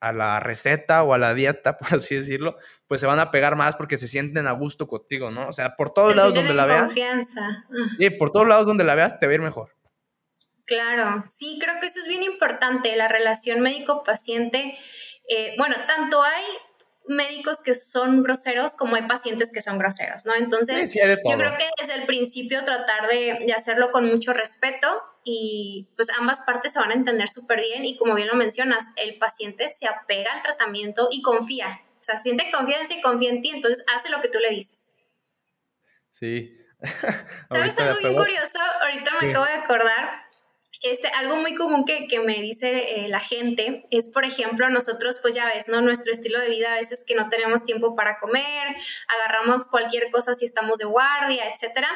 [0.09, 2.55] a, la, receta o a la dieta, por así decirlo,
[2.87, 5.49] pues se van a pegar más porque se sienten a gusto contigo, ¿no?
[5.49, 6.85] O sea, por todos lados donde la veas.
[6.85, 7.67] confianza.
[7.99, 9.75] Sí, por todos lados donde la veas te va a ir mejor.
[10.65, 14.77] Claro, sí, creo que eso es bien importante, la relación médico-paciente.
[15.29, 16.45] Eh, bueno, tanto hay
[17.09, 20.35] médicos que son groseros como hay pacientes que son groseros, ¿no?
[20.35, 25.89] Entonces, yo creo que desde el principio tratar de, de, hacerlo con mucho respeto y
[25.97, 29.19] pues ambas partes se van a entender súper bien y como bien lo mencionas, el
[29.19, 33.51] paciente se apega al tratamiento y confía, o sea, siente confianza y confía en ti,
[33.51, 34.93] entonces hace lo que tú le dices.
[36.11, 36.57] Sí.
[37.49, 38.59] ¿Sabes algo bien curioso?
[38.83, 40.26] Ahorita me acabo de acordar
[40.87, 45.19] este, algo muy común que, que me dice eh, la gente es, por ejemplo, nosotros,
[45.23, 45.81] pues ya ves, ¿no?
[45.81, 48.77] Nuestro estilo de vida a veces que no tenemos tiempo para comer,
[49.19, 51.87] agarramos cualquier cosa si estamos de guardia, etc.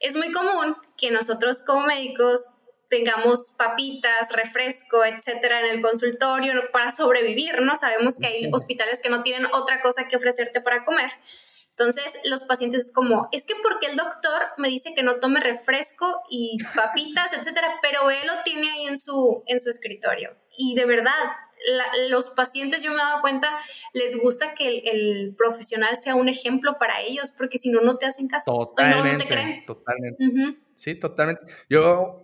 [0.00, 6.90] Es muy común que nosotros como médicos tengamos papitas, refresco, etcétera, en el consultorio para
[6.90, 7.76] sobrevivir, ¿no?
[7.76, 11.10] Sabemos que hay hospitales que no tienen otra cosa que ofrecerte para comer.
[11.78, 15.38] Entonces, los pacientes es como, es que porque el doctor me dice que no tome
[15.38, 20.36] refresco y papitas, etcétera, pero él lo tiene ahí en su, en su escritorio.
[20.56, 21.12] Y de verdad,
[22.10, 23.58] los pacientes, yo me he dado cuenta,
[23.92, 28.06] les gusta que el, profesional sea un ejemplo para ellos, porque si no, no te
[28.06, 28.52] hacen caso.
[28.52, 29.12] Totalmente.
[29.12, 29.64] No, te creen.
[29.64, 30.24] Totalmente.
[30.74, 31.42] Sí, totalmente.
[31.68, 32.22] Yo,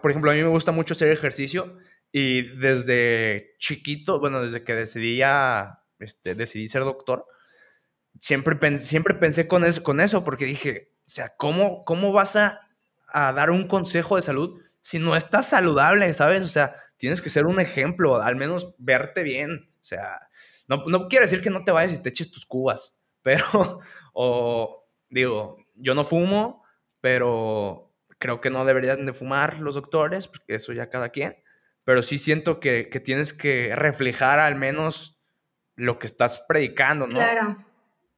[0.00, 1.76] por ejemplo, a mí me gusta mucho hacer ejercicio
[2.12, 5.20] y desde chiquito, bueno, desde que decidí,
[5.98, 7.26] este, decidí ser doctor,
[8.20, 12.60] siempre, siempre pensé con eso, con eso, porque dije, o sea, ¿cómo, cómo vas a,
[13.12, 16.44] dar un consejo de salud si no estás saludable, ¿sabes?
[16.44, 19.68] O sea, tienes que ser un ejemplo, al menos verte bien.
[19.74, 20.28] O sea,
[20.68, 23.80] no, no quiere decir que no te vayas y te eches tus cubas, pero,
[24.12, 26.62] o digo, yo no fumo,
[27.00, 31.42] pero creo que no deberían de fumar los doctores, porque eso ya cada quien,
[31.84, 35.18] pero sí siento que, que tienes que reflejar al menos
[35.74, 37.14] lo que estás predicando, ¿no?
[37.14, 37.69] Claro.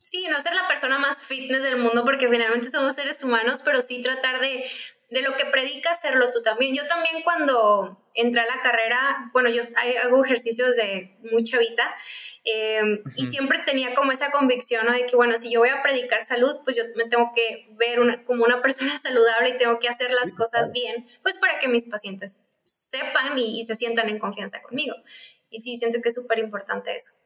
[0.02, 3.80] Sí, no ser la persona más fitness del mundo porque finalmente somos seres humanos, pero
[3.80, 4.64] sí tratar de,
[5.10, 6.74] de lo que predica hacerlo tú también.
[6.74, 9.62] Yo también cuando entré a la carrera, bueno, yo
[10.02, 11.94] hago ejercicios de muy chavita
[12.42, 16.24] em, y siempre tenía como esa convicción de que, bueno, si yo voy a predicar
[16.24, 20.12] salud, pues yo me tengo que ver como una persona saludable y tengo que hacer
[20.12, 24.60] las cosas bien, pues para que mis pacientes sepan y, y se sientan en confianza
[24.62, 24.96] conmigo.
[25.48, 27.21] Y sí, siento que es súper importante eso.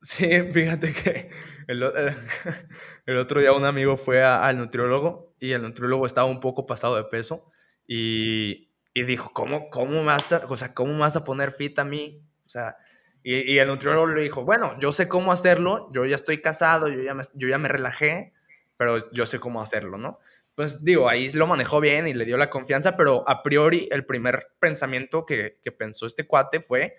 [0.00, 1.30] Sí, fíjate que
[1.66, 1.82] el,
[3.06, 6.96] el otro día un amigo fue al nutriólogo y el nutriólogo estaba un poco pasado
[6.96, 7.50] de peso
[7.86, 11.84] y, y dijo, ¿cómo, cómo, vas a, o sea, ¿cómo vas a poner fit a
[11.84, 12.22] mí?
[12.44, 12.76] O sea,
[13.22, 16.88] y, y, el nutriólogo le dijo, bueno, yo sé cómo hacerlo, yo ya estoy casado,
[16.88, 18.32] yo ya me, yo ya me relajé,
[18.76, 20.18] pero yo sé cómo hacerlo, ¿no?
[20.54, 24.06] Pues digo, ahí lo manejó bien y le dio la confianza, pero a priori el
[24.06, 26.94] primer pensamiento que, que pensó este cuate fue,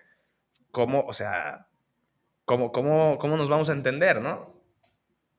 [0.71, 1.66] ¿cómo, o sea,
[2.47, 4.55] cómo, cómo, cómo nos vamos a entender, ¿no?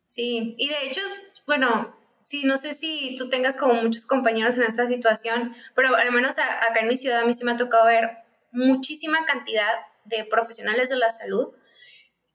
[0.04, 1.00] Sí, y de hecho,
[1.46, 6.12] bueno, sí, no sé si tú tengas como muchos compañeros en esta situación, pero al
[6.12, 8.10] menos acá en mi ciudad a mí sí me ha tocado ver
[8.52, 9.72] muchísima cantidad
[10.04, 11.54] de profesionales de la salud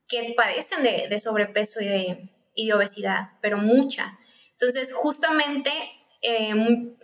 [0.07, 4.17] que padecen de, sobrepeso y de, y de, obesidad, pero mucha.
[4.53, 5.71] Entonces, justamente
[6.23, 6.51] eh,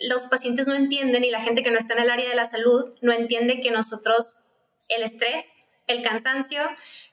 [0.09, 2.45] los pacientes no entienden y la gente que no está en el área de la
[2.45, 4.53] salud no entiende que nosotros
[4.87, 6.61] el estrés, el cansancio,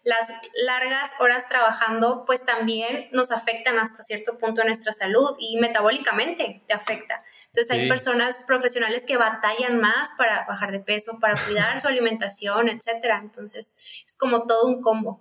[0.06, 0.30] las
[0.64, 6.62] largas horas trabajando pues también nos afectan hasta cierto punto a nuestra salud y metabólicamente
[6.68, 7.24] te afecta.
[7.46, 12.68] Entonces hay personas profesionales que batallan más para bajar de peso, para cuidar su alimentación,
[12.68, 13.20] etcétera.
[13.20, 13.74] Entonces
[14.06, 15.20] es como todo un combo.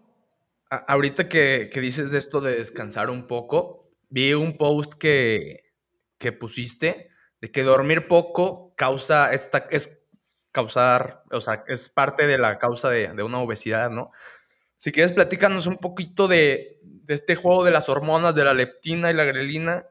[0.70, 5.74] ahorita que, que, dices de esto de descansar un poco, vi un post que,
[6.20, 7.10] que pusiste
[7.42, 10.06] de que dormir poco causa esta, es
[10.52, 14.12] causar, o sea, es parte de la causa de, de una obesidad, ¿no?
[14.78, 19.14] Si quieres, platícanos un poquito de, este juego de las hormonas, de la leptina y
[19.14, 19.88] la grelina,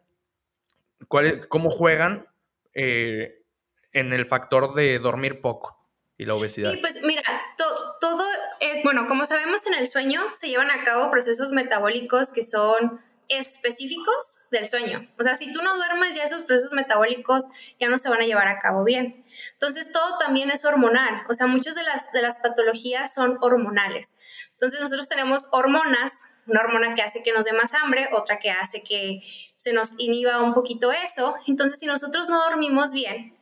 [1.09, 2.27] cuál, cómo juegan
[2.75, 3.44] eh,
[3.92, 5.79] en el factor de dormir poco
[6.16, 6.73] y la obesidad.
[6.73, 7.23] Sí, pues mira,
[7.57, 8.25] todo,
[8.61, 13.01] eh, bueno, como sabemos en el sueño se llevan a cabo procesos metabólicos que son
[13.29, 15.09] específicos del sueño.
[15.18, 17.44] O sea, si tú no duermes, ya esos procesos metabólicos
[17.81, 19.25] ya no se van a llevar a cabo bien.
[19.55, 21.23] Entonces, todo también es hormonal.
[21.29, 24.16] O sea, muchas de las, de las patologías son hormonales.
[24.54, 26.12] Entonces, nosotros tenemos hormonas,
[26.46, 29.20] una hormona que hace que nos dé más hambre, otra que hace que
[29.56, 31.36] se nos inhiba un poquito eso.
[31.46, 33.36] Entonces, si nosotros no dormimos bien,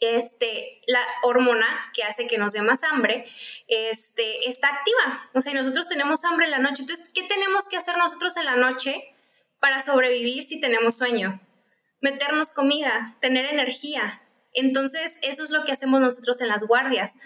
[0.00, 3.26] este, la hormona que hace que nos dé más hambre,
[3.68, 5.30] este, está activa.
[5.34, 6.82] O sea, nosotros tenemos hambre en la noche.
[6.82, 9.14] Entonces, ¿qué tenemos que hacer nosotros en la noche
[9.60, 11.40] para sobrevivir si tenemos sueño?
[12.00, 14.20] Meternos comida, tener energía.
[14.52, 17.16] Entonces, eso es lo que hacemos nosotros en las guardias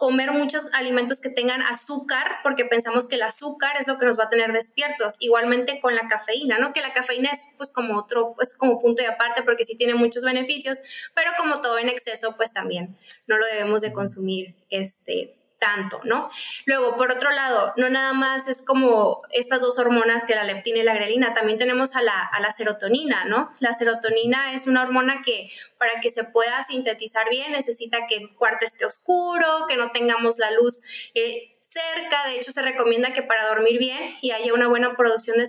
[0.00, 4.18] comer muchos alimentos que tengan azúcar, porque pensamos que el azúcar es lo que nos
[4.18, 5.16] va a tener despiertos.
[5.20, 6.72] Igualmente con la cafeína, ¿no?
[6.72, 9.94] Que la cafeína es pues como otro, pues como punto de aparte porque sí tiene
[9.94, 10.78] muchos beneficios,
[11.14, 16.30] pero como todo en exceso, pues también no lo debemos de consumir este, tanto, ¿no?
[16.66, 20.78] Luego, por otro lado, no nada más es como estas dos hormonas que la leptina
[20.78, 23.50] y la grelina, también tenemos a la, a la serotonina, ¿no?
[23.60, 28.30] La serotonina es una hormona que para que se pueda sintetizar bien necesita que el
[28.30, 30.80] cuarto esté oscuro, que no tengamos la luz
[31.14, 35.36] eh, cerca, de hecho se recomienda que para dormir bien y haya una buena producción
[35.36, 35.44] de,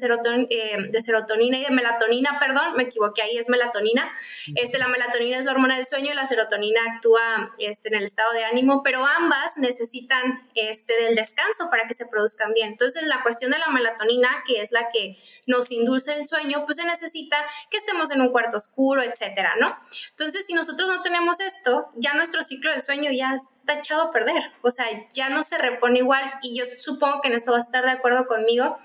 [0.50, 4.12] eh, de serotonina y de melatonina, perdón, me equivoqué, ahí es melatonina.
[4.56, 8.04] Este, la melatonina es la hormona del sueño y la serotonina actúa este, en el
[8.04, 12.70] estado de ánimo, pero ambas necesitan este, del descanso para que se produzcan bien.
[12.70, 16.78] Entonces, la cuestión de la melatonina, que es la que nos indulce el sueño, pues
[16.78, 17.38] se necesita
[17.72, 19.76] que estemos en un cuarto oscuro, etcétera, ¿no?
[20.12, 23.36] Entonces, si nosotros no tenemos esto, ya nuestro ciclo del sueño ya
[23.72, 27.30] está echado a perder, o sea, ya no se repone igual y yo supongo que
[27.30, 28.78] en esto vas a estar de acuerdo conmigo.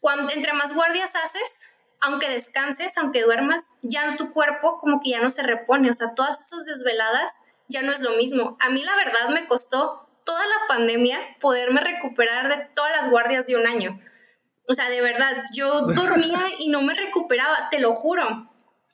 [0.00, 5.20] Cuando entre más guardias haces, aunque descanses, aunque duermas, ya tu cuerpo como que ya
[5.20, 7.32] no se repone, o sea, todas esas desveladas
[7.68, 8.56] ya no es lo mismo.
[8.60, 13.46] A mí la verdad me costó toda la pandemia poderme recuperar de todas las guardias
[13.46, 14.00] de un año.
[14.68, 18.48] O sea, de verdad, yo dormía y no me recuperaba, te lo juro.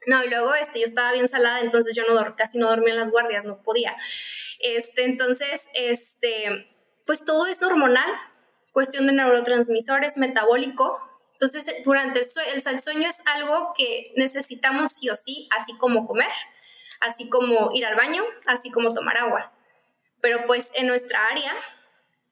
[0.06, 3.00] No, y luego este, yo estaba bien salada, entonces yo no casi no dormía en
[3.00, 3.96] las guardias, no podía.
[4.58, 6.68] Este, entonces, este,
[7.06, 8.10] pues todo es hormonal,
[8.72, 11.00] cuestión de neurotransmisores, metabólico.
[11.32, 16.30] Entonces, durante el, el sueño es algo que necesitamos sí o sí, así como comer,
[17.00, 19.52] así como ir al baño, así como tomar agua.
[20.20, 21.52] Pero pues en nuestra área,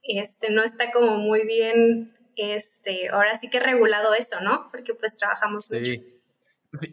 [0.03, 4.69] este, no está como muy bien, este, ahora sí que regulado eso, ¿no?
[4.71, 5.93] Porque pues trabajamos mucho.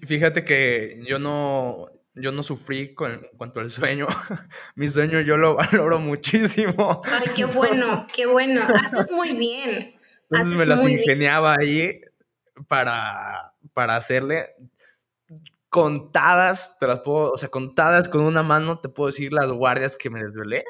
[0.06, 4.08] Fíjate que yo no, yo no sufrí con cuanto al sueño.
[4.76, 7.02] Mi sueño yo lo valoro muchísimo.
[7.12, 8.62] Ay, qué bueno, qué bueno.
[8.62, 9.96] Haces muy bien.
[10.30, 11.94] Entonces me las ingeniaba ahí
[12.68, 14.56] para, para hacerle
[15.70, 19.96] contadas, te las puedo, o sea, contadas con una mano, te puedo decir las guardias
[19.96, 20.66] que me desvelé,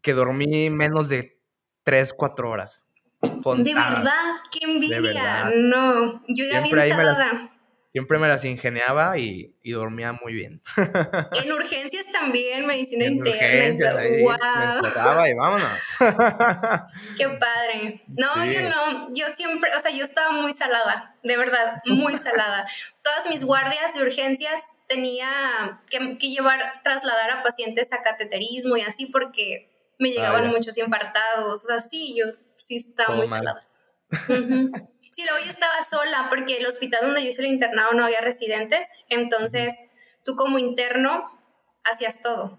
[0.00, 1.38] que dormí menos de
[1.84, 2.88] 3, 4 horas.
[3.20, 5.50] De verdad, qué envidia.
[5.54, 7.57] No, yo era bien salada
[7.92, 10.60] siempre me las ingeniaba y, dormía muy bien.
[11.42, 13.46] En urgencias también, medicina en interna.
[13.46, 15.96] Urgencias, ahí me y vámonos.
[17.18, 18.02] Qué padre.
[18.08, 22.66] No, yo no, yo siempre, o sea, yo estaba muy salada, de verdad, muy salada.
[23.02, 28.82] Todas mis guardias de urgencias tenía que, que llevar, trasladar a pacientes a cateterismo y
[28.82, 33.66] así porque me llegaban ah, muchos infartados, o sea, sí, yo sí estaba muy salada.
[35.10, 38.20] Sí, luego yo estaba sola porque el hospital donde yo hice el internado no había
[38.20, 39.90] residentes, entonces
[40.24, 41.38] tú como interno
[41.84, 42.58] hacías todo.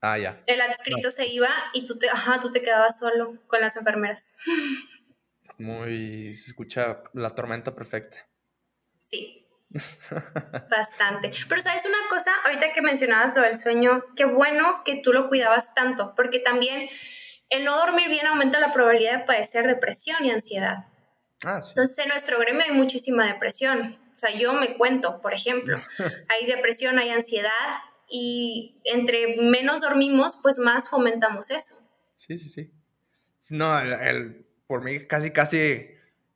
[0.00, 0.42] Ah, ya.
[0.46, 4.36] El adscrito se iba y tú te, ajá, tú te quedabas solo con las enfermeras.
[5.58, 8.18] Muy, se escucha la tormenta perfecta.
[9.00, 9.46] Sí.
[10.70, 11.32] Bastante.
[11.48, 15.28] Pero sabes una cosa, ahorita que mencionabas lo del sueño, qué bueno que tú lo
[15.28, 16.88] cuidabas tanto, porque también
[17.48, 20.86] el no dormir bien aumenta la probabilidad de padecer depresión y ansiedad.
[21.44, 23.98] Ah, Entonces, en nuestro gremio hay muchísima depresión.
[24.14, 25.76] O sea, yo me cuento, por ejemplo,
[26.28, 27.50] hay depresión, hay ansiedad
[28.08, 31.74] y entre menos dormimos, pues más fomentamos eso.
[32.16, 32.72] Sí, sí, sí.
[33.50, 35.86] No, el, por mí casi, casi,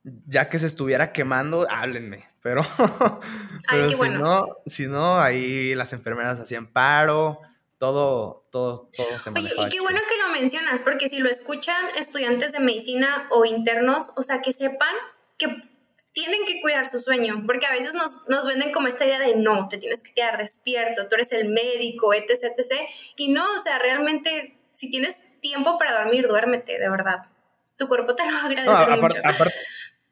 [0.03, 2.29] ya que se estuviera quemando, háblenme.
[2.41, 2.63] Pero,
[3.95, 7.41] si no, si no, ahí las enfermeras hacían paro,
[7.81, 9.31] todo, todo, todo se.
[9.31, 13.43] Oye, y qué bueno que lo mencionas, porque si lo escuchan estudiantes de medicina o
[13.43, 14.93] internos, o sea, que sepan
[15.39, 15.47] que
[16.13, 19.35] tienen que cuidar su sueño, porque a veces nos, nos, venden como esta idea de
[19.35, 22.87] no, te tienes que quedar despierto, tú eres el médico, etc, etc.
[23.15, 27.31] Y no, o sea, realmente, si tienes tiempo para dormir, duérmete, de verdad.
[27.79, 29.17] Tu cuerpo te lo va a agradecer mucho.
[29.23, 29.55] Aparte,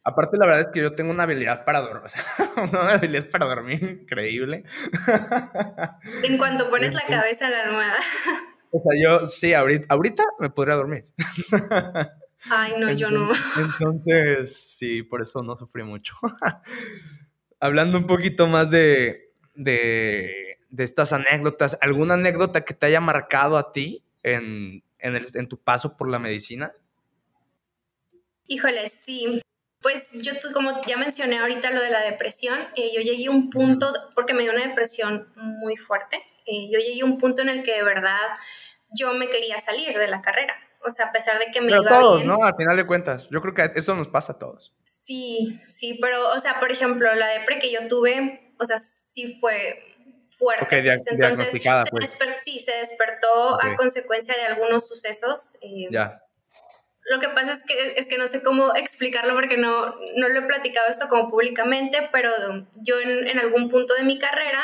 [0.05, 2.23] la verdad es que yo tengo una habilidad para dormir, o sea,
[2.63, 4.63] una habilidad para dormir increíble.
[6.23, 7.97] En cuanto pones la cabeza en la almohada.
[8.71, 11.05] O sea, yo sí, ahorita, ahorita me podría dormir.
[12.49, 13.31] Ay, no, yo no.
[13.57, 16.15] Entonces, sí, por eso no sufrí mucho.
[17.59, 23.57] Hablando un poquito más de, de, de, estas anécdotas, ¿alguna anécdota que te haya marcado
[23.57, 26.71] a ti en, en, el, en tu paso por la medicina?
[28.47, 29.41] Híjole, sí.
[29.81, 33.49] Pues yo, como ya mencioné ahorita lo de la depresión, eh, yo llegué a un
[33.49, 37.49] punto, porque me dio una depresión muy fuerte, eh, yo llegué a un punto en
[37.49, 38.19] el que de verdad
[38.91, 40.53] yo me quería salir de la carrera.
[40.85, 42.43] O sea, a pesar de que me pero todos, ¿no?
[42.43, 44.73] Al final de cuentas, yo creo que eso nos pasa a todos.
[44.83, 49.33] Sí, sí, pero, o sea, por ejemplo, la depre que yo tuve, o sea, sí
[49.39, 49.83] fue
[50.21, 50.63] fuerte.
[50.63, 52.17] Ok, Entonces, diagnosticada, pues.
[52.37, 55.57] sí, se despertó a consecuencia de algunos sucesos.
[55.61, 56.21] Eh, ya
[57.09, 60.39] lo que pasa es que, es que no sé cómo explicarlo porque no, no lo
[60.39, 62.29] he platicado esto como públicamente, pero
[62.83, 64.63] yo en, en algún punto de mi carrera,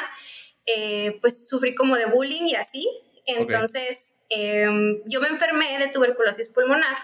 [0.68, 2.88] eh, pues sufrí como de bullying y así.
[3.26, 6.96] Entonces, em, yo me enfermé de tuberculosis pulmonar.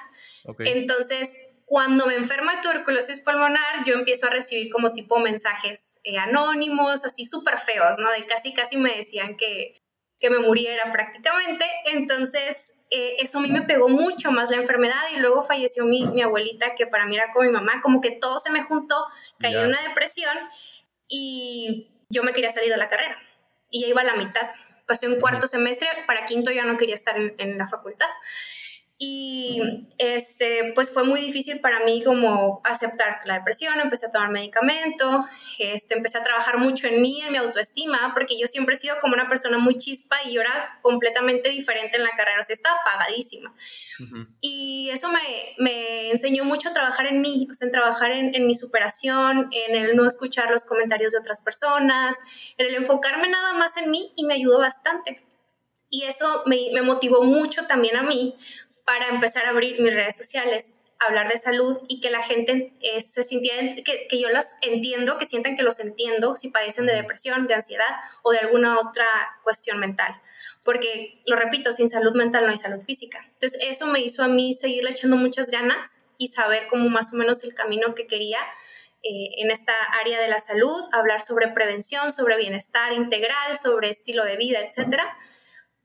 [0.60, 1.36] Entonces,
[1.66, 7.04] cuando me enfermo de tuberculosis pulmonar, yo empiezo a recibir como tipo mensajes eh, anónimos,
[7.04, 8.12] así súper feos, ¿no?
[8.12, 9.82] De casi, casi me decían que,
[10.20, 11.66] que me muriera prácticamente.
[11.86, 16.06] Entonces, eh, eso a mí me pegó mucho más la enfermedad y luego falleció mi,
[16.08, 19.08] mi, abuelita, que para mí era como mi mamá, como que todo se me juntó,
[19.40, 20.38] caí en una depresión
[21.08, 23.18] y yo me quería salir de la carrera
[23.70, 24.52] y ya iba a la mitad.
[24.86, 28.10] Pasé un cuarto semestre, para quinto ya no quería estar en, en la facultad.
[29.04, 29.60] Y
[29.98, 35.26] este, pues fue muy difícil para mí como aceptar la depresión, empecé a tomar medicamento,
[35.58, 38.98] este, empecé a trabajar mucho en mí, en mi autoestima, porque yo siempre he sido
[39.02, 42.54] como una persona muy chispa y yo era completamente diferente en la carrera, o sea,
[42.54, 43.52] estaba apagadísima.
[44.40, 48.36] Y eso me, me, enseñó mucho a trabajar en mí, o sea, en trabajar en,
[48.36, 52.20] en mi superación, en el no escuchar los comentarios de otras personas,
[52.56, 55.20] en el enfocarme nada más en mí y me ayudó bastante.
[55.90, 58.36] Y eso me, me motivó mucho también a mí
[58.92, 63.00] para empezar a abrir mis redes sociales, hablar de salud y que la gente eh,
[63.00, 66.94] se sintiera, que, que, yo las entiendo, que sientan que los entiendo si padecen de
[66.94, 69.06] depresión, de ansiedad o de alguna otra
[69.44, 70.22] cuestión mental.
[70.66, 73.26] Porque, lo repito, sin salud mental no hay salud física.
[73.32, 77.16] Entonces, eso me hizo a mí seguirle echando muchas ganas y saber como más o
[77.16, 78.40] menos el camino que quería
[79.04, 79.72] eh, en esta
[80.02, 85.18] área de la salud, hablar sobre prevención, sobre bienestar integral, sobre estilo de vida, etcétera,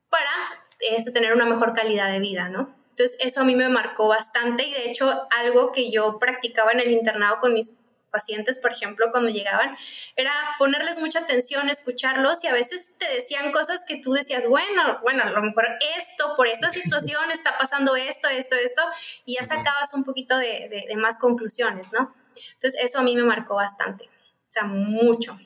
[0.09, 0.33] para
[0.81, 2.76] este, tener una mejor calidad de vida, ¿no?
[2.99, 6.81] Entonces eso a mí me marcó bastante y de hecho algo que yo practicaba en
[6.81, 7.77] el internado con mis
[8.11, 9.77] pacientes, por ejemplo, cuando llegaban,
[10.17, 14.99] era ponerles mucha atención, escucharlos y a veces te decían cosas que tú decías, bueno,
[15.03, 15.67] bueno, a lo mejor
[15.99, 18.83] esto, por esta situación está pasando esto, esto, esto,
[19.27, 22.15] y ya sacabas un poquito de, de, más conclusiones, ¿no?
[22.55, 25.39] Entonces eso a mí me marcó bastante, o sea, mucho.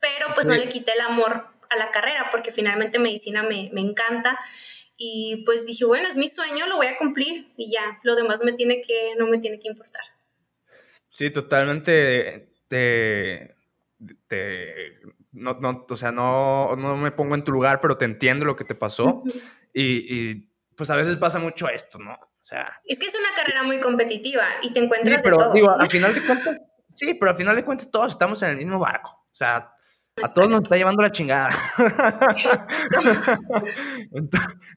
[0.00, 3.80] Pero pues no le quité el amor a la carrera porque finalmente medicina me, me
[3.80, 4.40] encanta
[4.96, 8.42] y pues dije, bueno, es mi sueño, lo voy a cumplir y ya, lo demás
[8.44, 10.04] me tiene que, no me tiene que importar.
[11.10, 13.54] Sí, totalmente te,
[15.32, 18.56] no, no, o sea, no, no me pongo en tu lugar, pero te entiendo lo
[18.56, 19.22] que te pasó
[19.72, 22.14] y, y, pues a veces pasa mucho esto, ¿no?
[22.14, 22.80] O sea...
[22.86, 25.52] Es que es una carrera muy competitiva y te encuentras sí, pero, de todo.
[25.54, 28.56] Digo, al final de cuentas, sí, pero al final de cuentas todos estamos en el
[28.56, 29.10] mismo barco.
[29.10, 29.73] O sea,
[30.22, 31.50] a todos nos está llevando la chingada.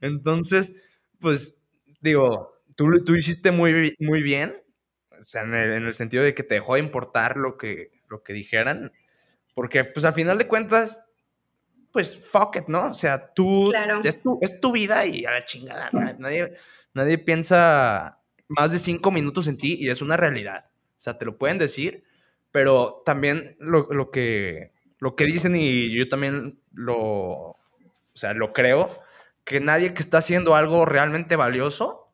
[0.01, 0.73] Entonces,
[1.19, 1.61] pues,
[2.01, 4.55] digo, tú, tú hiciste muy, muy bien,
[5.11, 8.33] o sea, en el, sentido de que te dejó de importar lo que, lo que
[8.33, 8.91] dijeran,
[9.53, 11.03] porque, pues, al final de cuentas,
[11.91, 12.91] pues, fuck it, ¿no?
[12.91, 13.71] O sea, tú,
[14.03, 16.53] es, tu, es tu vida y a la chingada, nadie,
[16.93, 20.69] nadie piensa más de cinco minutos en ti y es una realidad.
[20.91, 22.03] O sea, te lo pueden decir,
[22.51, 27.57] pero también lo, lo que lo que dicen y yo también lo, o
[28.13, 28.89] sea, lo creo,
[29.43, 32.07] que nadie que está haciendo algo realmente valioso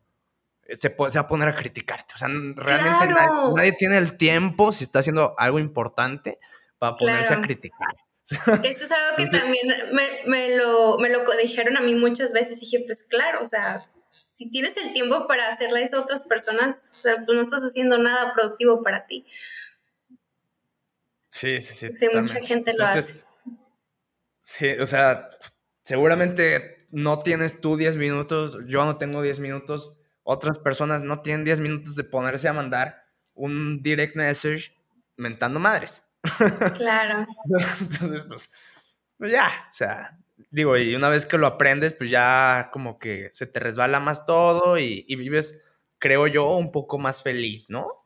[0.65, 2.13] eh, se, puede, se va a poner a criticarte.
[2.15, 3.13] O sea, realmente
[3.55, 6.39] nadie, tiene el tiempo, si está haciendo algo importante,
[6.77, 7.95] para ponerse a criticar.
[8.63, 12.57] Eso es algo que también me, me, lo, me lo dijeron a mí muchas veces.
[12.57, 16.23] Y dije, pues claro, o sea, si tienes el tiempo para hacerle eso a otras
[16.23, 19.25] personas, o sea, pues no estás haciendo nada productivo para ti.
[21.33, 21.95] Sí, sí, sí.
[21.95, 23.23] Sí, mucha gente lo hace.
[24.37, 25.31] Sí, o sea,
[25.81, 31.43] seguramente no tienes tú 10 minutos, yo no tengo 10 minutos, otras personas no tienen
[31.43, 33.03] 10 minutos de ponerse a mandar
[33.33, 34.75] un direct message
[35.17, 36.05] mentando madres.
[36.77, 37.25] Claro.
[37.81, 38.53] Entonces, pues,
[39.17, 40.19] pues, ya, o sea,
[40.51, 44.27] digo, y una vez que lo aprendes, pues ya como que se te resbala más
[44.27, 45.59] todo y, y vives,
[45.97, 48.02] creo yo, un poco más feliz, ¿no?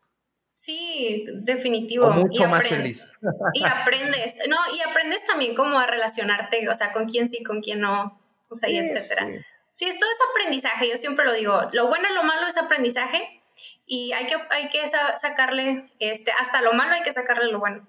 [0.67, 2.11] Sí, definitivo.
[2.11, 3.09] mucho más feliz.
[3.53, 7.61] Y aprendes, no, y aprendes también como a relacionarte, o sea, con quién sí, con
[7.61, 9.45] quién no, o sea, y etcétera.
[9.71, 9.85] Sí.
[9.85, 13.41] esto es aprendizaje, yo siempre lo digo, lo bueno y lo malo es aprendizaje
[13.85, 14.81] y hay que, hay que
[15.15, 17.87] sacarle, este, hasta lo malo hay que sacarle lo bueno.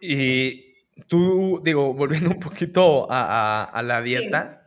[0.00, 0.76] Y
[1.08, 4.66] tú, digo, volviendo un poquito a, la dieta,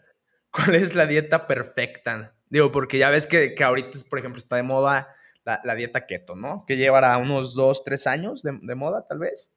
[0.52, 2.36] ¿cuál es la dieta perfecta?
[2.50, 5.16] Digo, porque ya ves que, que ahorita, por ejemplo, está de moda
[5.46, 6.66] la, dieta keto, ¿no?
[6.68, 9.52] Que llevará unos dos, tres años de, moda, tal vez.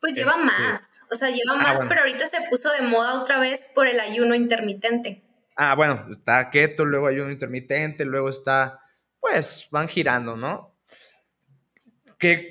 [0.00, 3.20] Pues lleva este, más, o sea, lleva ah, más, pero ahorita se puso de moda
[3.20, 5.24] otra vez por el ayuno intermitente.
[5.56, 8.80] Ah, bueno, está keto, luego ayuno intermitente, luego está,
[9.20, 10.71] pues van girando, ¿no?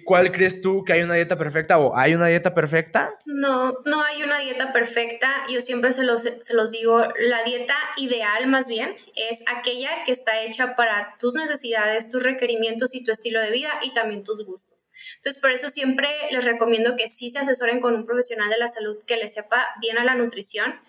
[0.05, 3.09] ¿Cuál crees tú que hay una dieta perfecta o hay una dieta perfecta?
[3.25, 5.31] No, no hay una dieta perfecta.
[5.49, 10.11] Yo siempre se los, se los digo, la dieta ideal más bien es aquella que
[10.11, 14.45] está hecha para tus necesidades, tus requerimientos y tu estilo de vida y también tus
[14.45, 14.89] gustos.
[15.17, 18.67] Entonces, por eso siempre les recomiendo que sí se asesoren con un profesional de la
[18.67, 20.79] salud que le sepa bien a la nutrición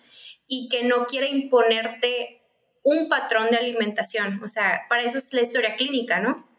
[0.47, 2.41] y que no quiera imponerte
[2.83, 4.41] un patrón de alimentación.
[4.43, 6.52] O sea, para eso es la historia clínica, ¿no?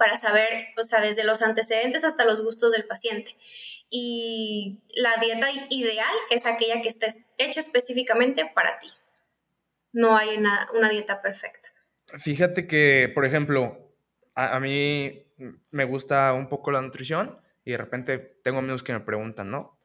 [0.00, 3.36] Para saber, o sea, desde los antecedentes hasta los gustos del paciente.
[3.90, 8.88] Y la dieta ideal es aquella que esté hecha específicamente para ti.
[9.92, 11.68] No hay una, dieta perfecta.
[12.16, 13.94] Fíjate que, por ejemplo,
[14.34, 15.22] a, mí
[15.70, 19.78] me gusta un poco la nutrición y de repente tengo amigos que me preguntan, ¿no?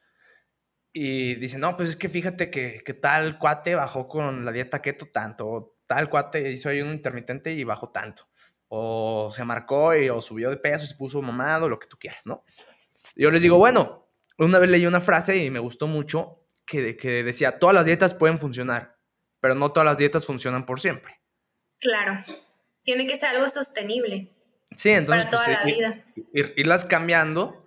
[0.93, 4.81] Y dicen, no, pues es que fíjate que, que tal cuate bajó con la dieta
[4.81, 8.29] keto tanto, tal cuate hizo un intermitente y bajó tanto
[8.67, 12.25] o se marcó y, o subió de peso, se puso mamado, lo que tú quieras,
[12.25, 12.43] ¿no?
[13.15, 14.07] Yo les digo, bueno,
[14.37, 18.13] una vez leí una frase y me gustó mucho que, que decía, todas las dietas
[18.13, 18.97] pueden funcionar,
[19.39, 21.21] pero no todas las dietas funcionan por siempre.
[21.79, 22.23] Claro,
[22.83, 24.31] tiene que ser algo sostenible.
[24.75, 25.25] Sí, entonces...
[25.25, 26.05] Para toda pues, la vida.
[26.55, 27.64] irlas cambiando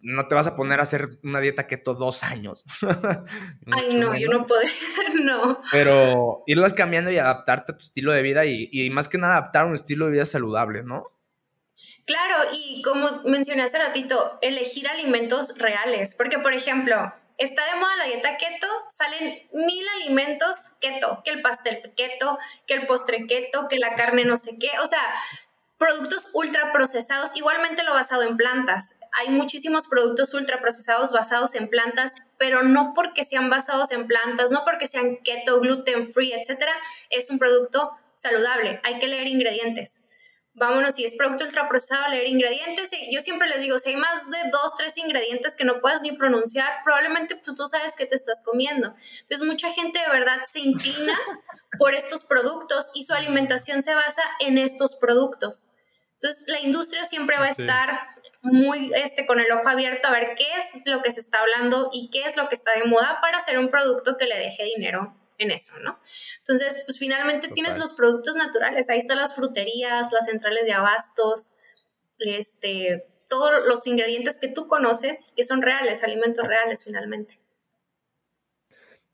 [0.00, 2.64] no te vas a poner a hacer una dieta keto dos años.
[3.72, 4.72] Ay, no, yo no podría,
[5.22, 5.60] no.
[5.70, 9.66] Pero irlas cambiando y adaptarte a tu estilo de vida y, más que nada adaptar
[9.66, 11.10] un estilo de vida saludable, ¿no?
[12.06, 17.96] Claro, y como mencioné hace ratito, elegir alimentos reales, porque por ejemplo, está de moda
[17.96, 23.66] la dieta keto, salen mil alimentos keto, que el pastel keto, que el postre keto,
[23.68, 25.02] que la carne no sé qué, o sea,
[25.78, 28.98] productos ultraprocesados, igualmente lo basado en plantas.
[29.18, 34.64] Hay muchísimos productos ultraprocesados basados en plantas, pero no porque sean basados en plantas, no
[34.64, 36.72] porque sean keto, gluten free, etcétera,
[37.10, 38.80] es un producto saludable.
[38.84, 40.05] Hay que leer ingredientes.
[40.56, 42.90] Vámonos, si es producto ultraprocesado, leer ingredientes.
[43.10, 46.12] Yo siempre les digo, si hay más de dos, tres ingredientes que no puedas ni
[46.12, 48.94] pronunciar, probablemente pues tú sabes qué te estás comiendo.
[49.20, 51.12] Entonces mucha gente de verdad se inclina
[51.78, 55.72] por estos productos y su alimentación se basa en estos productos.
[56.14, 58.00] Entonces, la industria siempre va a estar
[58.40, 61.90] muy este, con el ojo abierto a ver qué es lo que se está hablando
[61.92, 64.64] y qué es lo que está de moda para hacer un producto que le deje
[64.64, 65.98] dinero en eso, ¿no?
[66.38, 71.52] Entonces, pues finalmente tienes los productos naturales, ahí están las fruterías, las centrales de abastos,
[72.18, 77.38] este, todos los ingredientes que tú conoces que son reales, alimentos reales finalmente.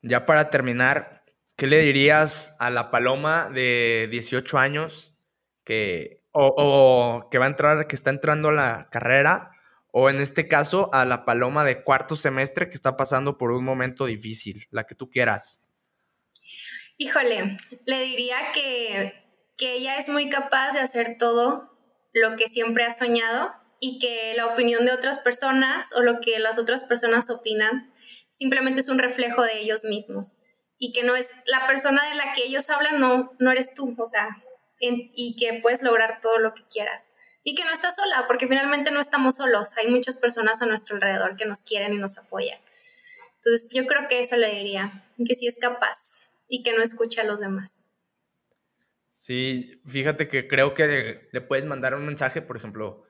[0.03, 1.23] Ya para terminar,
[1.57, 5.15] ¿Qué le dirías a la paloma de 18 años
[5.65, 9.51] que, o, que va a entrar, que está entrando a la carrera,
[9.93, 13.65] o en este caso a la paloma de cuarto semestre que está pasando por un
[13.65, 15.63] momento difícil, la que tú quieras?
[17.03, 19.13] Híjole, le diría que,
[19.57, 21.77] que ella es muy capaz de hacer todo
[22.13, 26.39] lo que siempre ha soñado y que la opinión de otras personas o lo que
[26.39, 27.93] las otras personas opinan
[28.31, 30.37] simplemente es un reflejo de ellos mismos
[30.79, 33.97] y que no es la persona de la que ellos hablan, no, no eres tú,
[33.99, 34.41] o sea,
[34.79, 37.11] y que puedes lograr todo lo que quieras.
[37.43, 40.95] Y que no estás sola, porque finalmente no estamos solos, hay muchas personas a nuestro
[40.95, 42.61] alrededor que nos quieren y nos apoyan.
[43.39, 46.22] Entonces yo creo que eso le diría, que sí es capaz
[46.53, 47.89] y que no escuche a los demás.
[49.11, 53.05] Sí, fíjate que creo que le puedes mandar un mensaje, por ejemplo,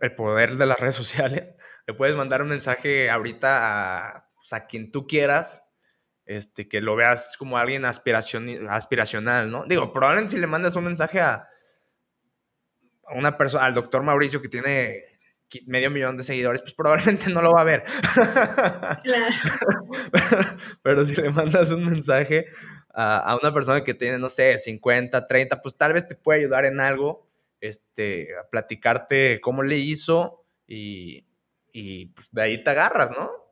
[0.00, 1.54] el poder de las redes sociales,
[1.86, 5.72] le puedes mandar un mensaje ahorita a, pues, a quien tú quieras
[6.26, 9.64] este, que lo veas como alguien aspiracional, ¿no?
[9.64, 11.48] Digo, probablemente si le mandas un mensaje a,
[13.06, 15.07] a una persona, al doctor Mauricio que tiene
[15.66, 17.84] medio millón de seguidores, pues probablemente no lo va a ver.
[19.02, 20.56] Claro.
[20.82, 22.46] pero, si le mandas un mensaje
[22.94, 26.64] a, una persona que tiene, no sé, 50, 30, pues tal vez te puede ayudar
[26.64, 27.28] en algo,
[27.60, 30.36] este, a platicarte cómo le hizo
[30.66, 31.26] y,
[31.72, 33.47] y pues de ahí te agarras, ¿no?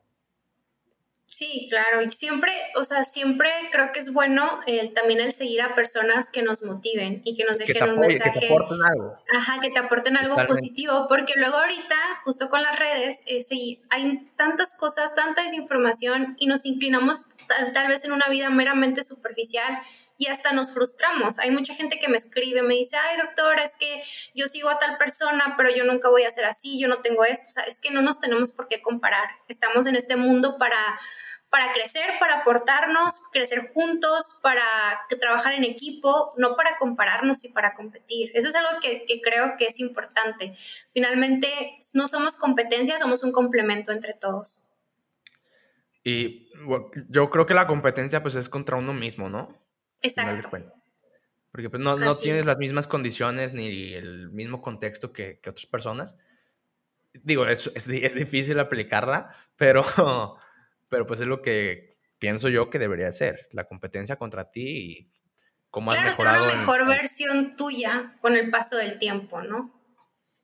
[1.36, 5.60] Sí, claro, y siempre, o sea, siempre creo que es bueno el, también el seguir
[5.60, 8.40] a personas que nos motiven y que nos dejen un mensaje.
[8.40, 9.18] Que te aporten algo.
[9.36, 14.26] Ajá, que te aporten algo positivo, porque luego ahorita, justo con las redes, eh, hay
[14.36, 19.78] tantas cosas, tanta desinformación y nos inclinamos tal, tal vez en una vida meramente superficial
[20.16, 21.38] y hasta nos frustramos.
[21.38, 24.02] Hay mucha gente que me escribe, me dice, ay doctora, es que
[24.34, 27.26] yo sigo a tal persona, pero yo nunca voy a ser así, yo no tengo
[27.26, 27.48] esto.
[27.48, 29.28] O sea, es que no nos tenemos por qué comparar.
[29.48, 30.98] Estamos en este mundo para,
[31.50, 34.64] para crecer, para aportarnos, crecer juntos, para
[35.20, 38.30] trabajar en equipo, no para compararnos y para competir.
[38.34, 40.56] Eso es algo que, que creo que es importante.
[40.92, 44.66] Finalmente, no somos competencia, somos un complemento entre todos.
[46.04, 46.48] Y
[47.08, 49.60] yo creo que la competencia pues es contra uno mismo, ¿no?
[50.02, 50.50] Exacto.
[51.50, 55.66] Porque pues, no, no tienes las mismas condiciones ni el mismo contexto que, que otras
[55.66, 56.16] personas.
[57.24, 59.82] Digo, es, es, es, difícil aplicarla, pero,
[60.88, 65.12] pero pues es lo que pienso yo que debería ser, la competencia contra ti y
[65.70, 66.44] cómo has mejorado.
[66.44, 69.72] Ser una mejor versión tuya con el paso del tiempo, ¿no?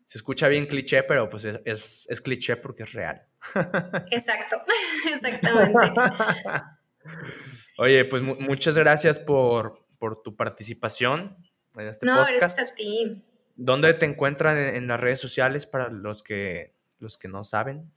[0.04, 3.26] Se escucha bien cliché, pero pues es, es, es cliché porque es real.
[4.10, 4.56] Exacto,
[5.12, 5.92] exactamente.
[7.78, 9.86] Oye, pues muchas gracias por,
[10.24, 11.36] tu participación
[11.76, 12.32] en este no, podcast.
[12.32, 13.24] No, gracias a ti.
[13.56, 17.92] ¿Dónde te encuentran en, las redes sociales para los que, los que no saben?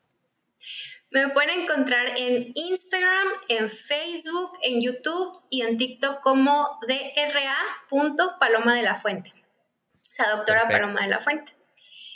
[1.11, 8.81] Me pueden encontrar en Instagram, en Facebook, en YouTube y en TikTok como dra.paloma de
[8.81, 9.33] la fuente.
[10.01, 11.51] O sea, doctora Paloma de la Fuente.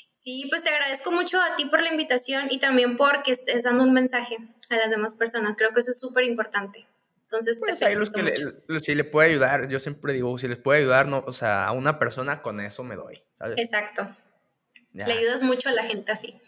[0.10, 3.84] Sí, pues te agradezco mucho a ti por la invitación y también porque estés dando
[3.84, 4.38] un mensaje
[4.70, 5.58] a las demás personas.
[5.58, 6.88] Creo que eso es súper importante.
[7.24, 10.58] Entonces, pues te los que le, si le puede ayudar, yo siempre digo, si les
[10.58, 13.58] puede ayudar, no, o sea, a una persona con eso me doy, ¿sabes?
[13.58, 14.16] Exacto.
[14.94, 16.40] Le ayudas mucho a la gente así.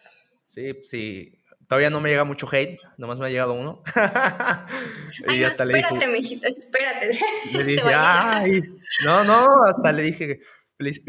[0.48, 1.41] Sí, sí.
[1.72, 3.82] Todavía no me llega mucho hate, nomás me ha llegado uno.
[5.30, 7.18] y ay, hasta espérate, le dije, mijito, espérate.
[7.54, 8.62] Le dije, ay,
[9.06, 10.42] no, no, hasta le dije,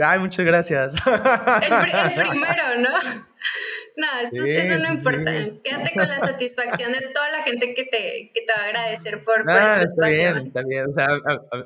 [0.04, 1.04] ay, muchas gracias.
[1.04, 2.90] el primero, ¿no?
[3.96, 5.32] No, eso, eso no importa.
[5.64, 9.24] Quédate con la satisfacción de toda la gente que te, que te va a agradecer
[9.24, 10.86] por, por este está Bien, está bien.
[10.88, 11.08] O sea,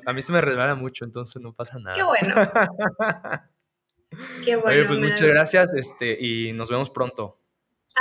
[0.07, 1.95] a, mí se me resbala mucho, entonces no pasa nada.
[1.95, 2.33] Qué bueno.
[4.43, 4.71] Qué bueno.
[4.71, 7.43] Oye, pues muchas gracias este, y nos vemos pronto.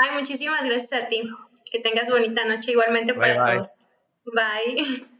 [0.00, 1.22] Ay, muchísimas gracias a ti.
[1.70, 3.82] Que tengas bonita noche igualmente para todos.
[4.24, 5.06] Bye.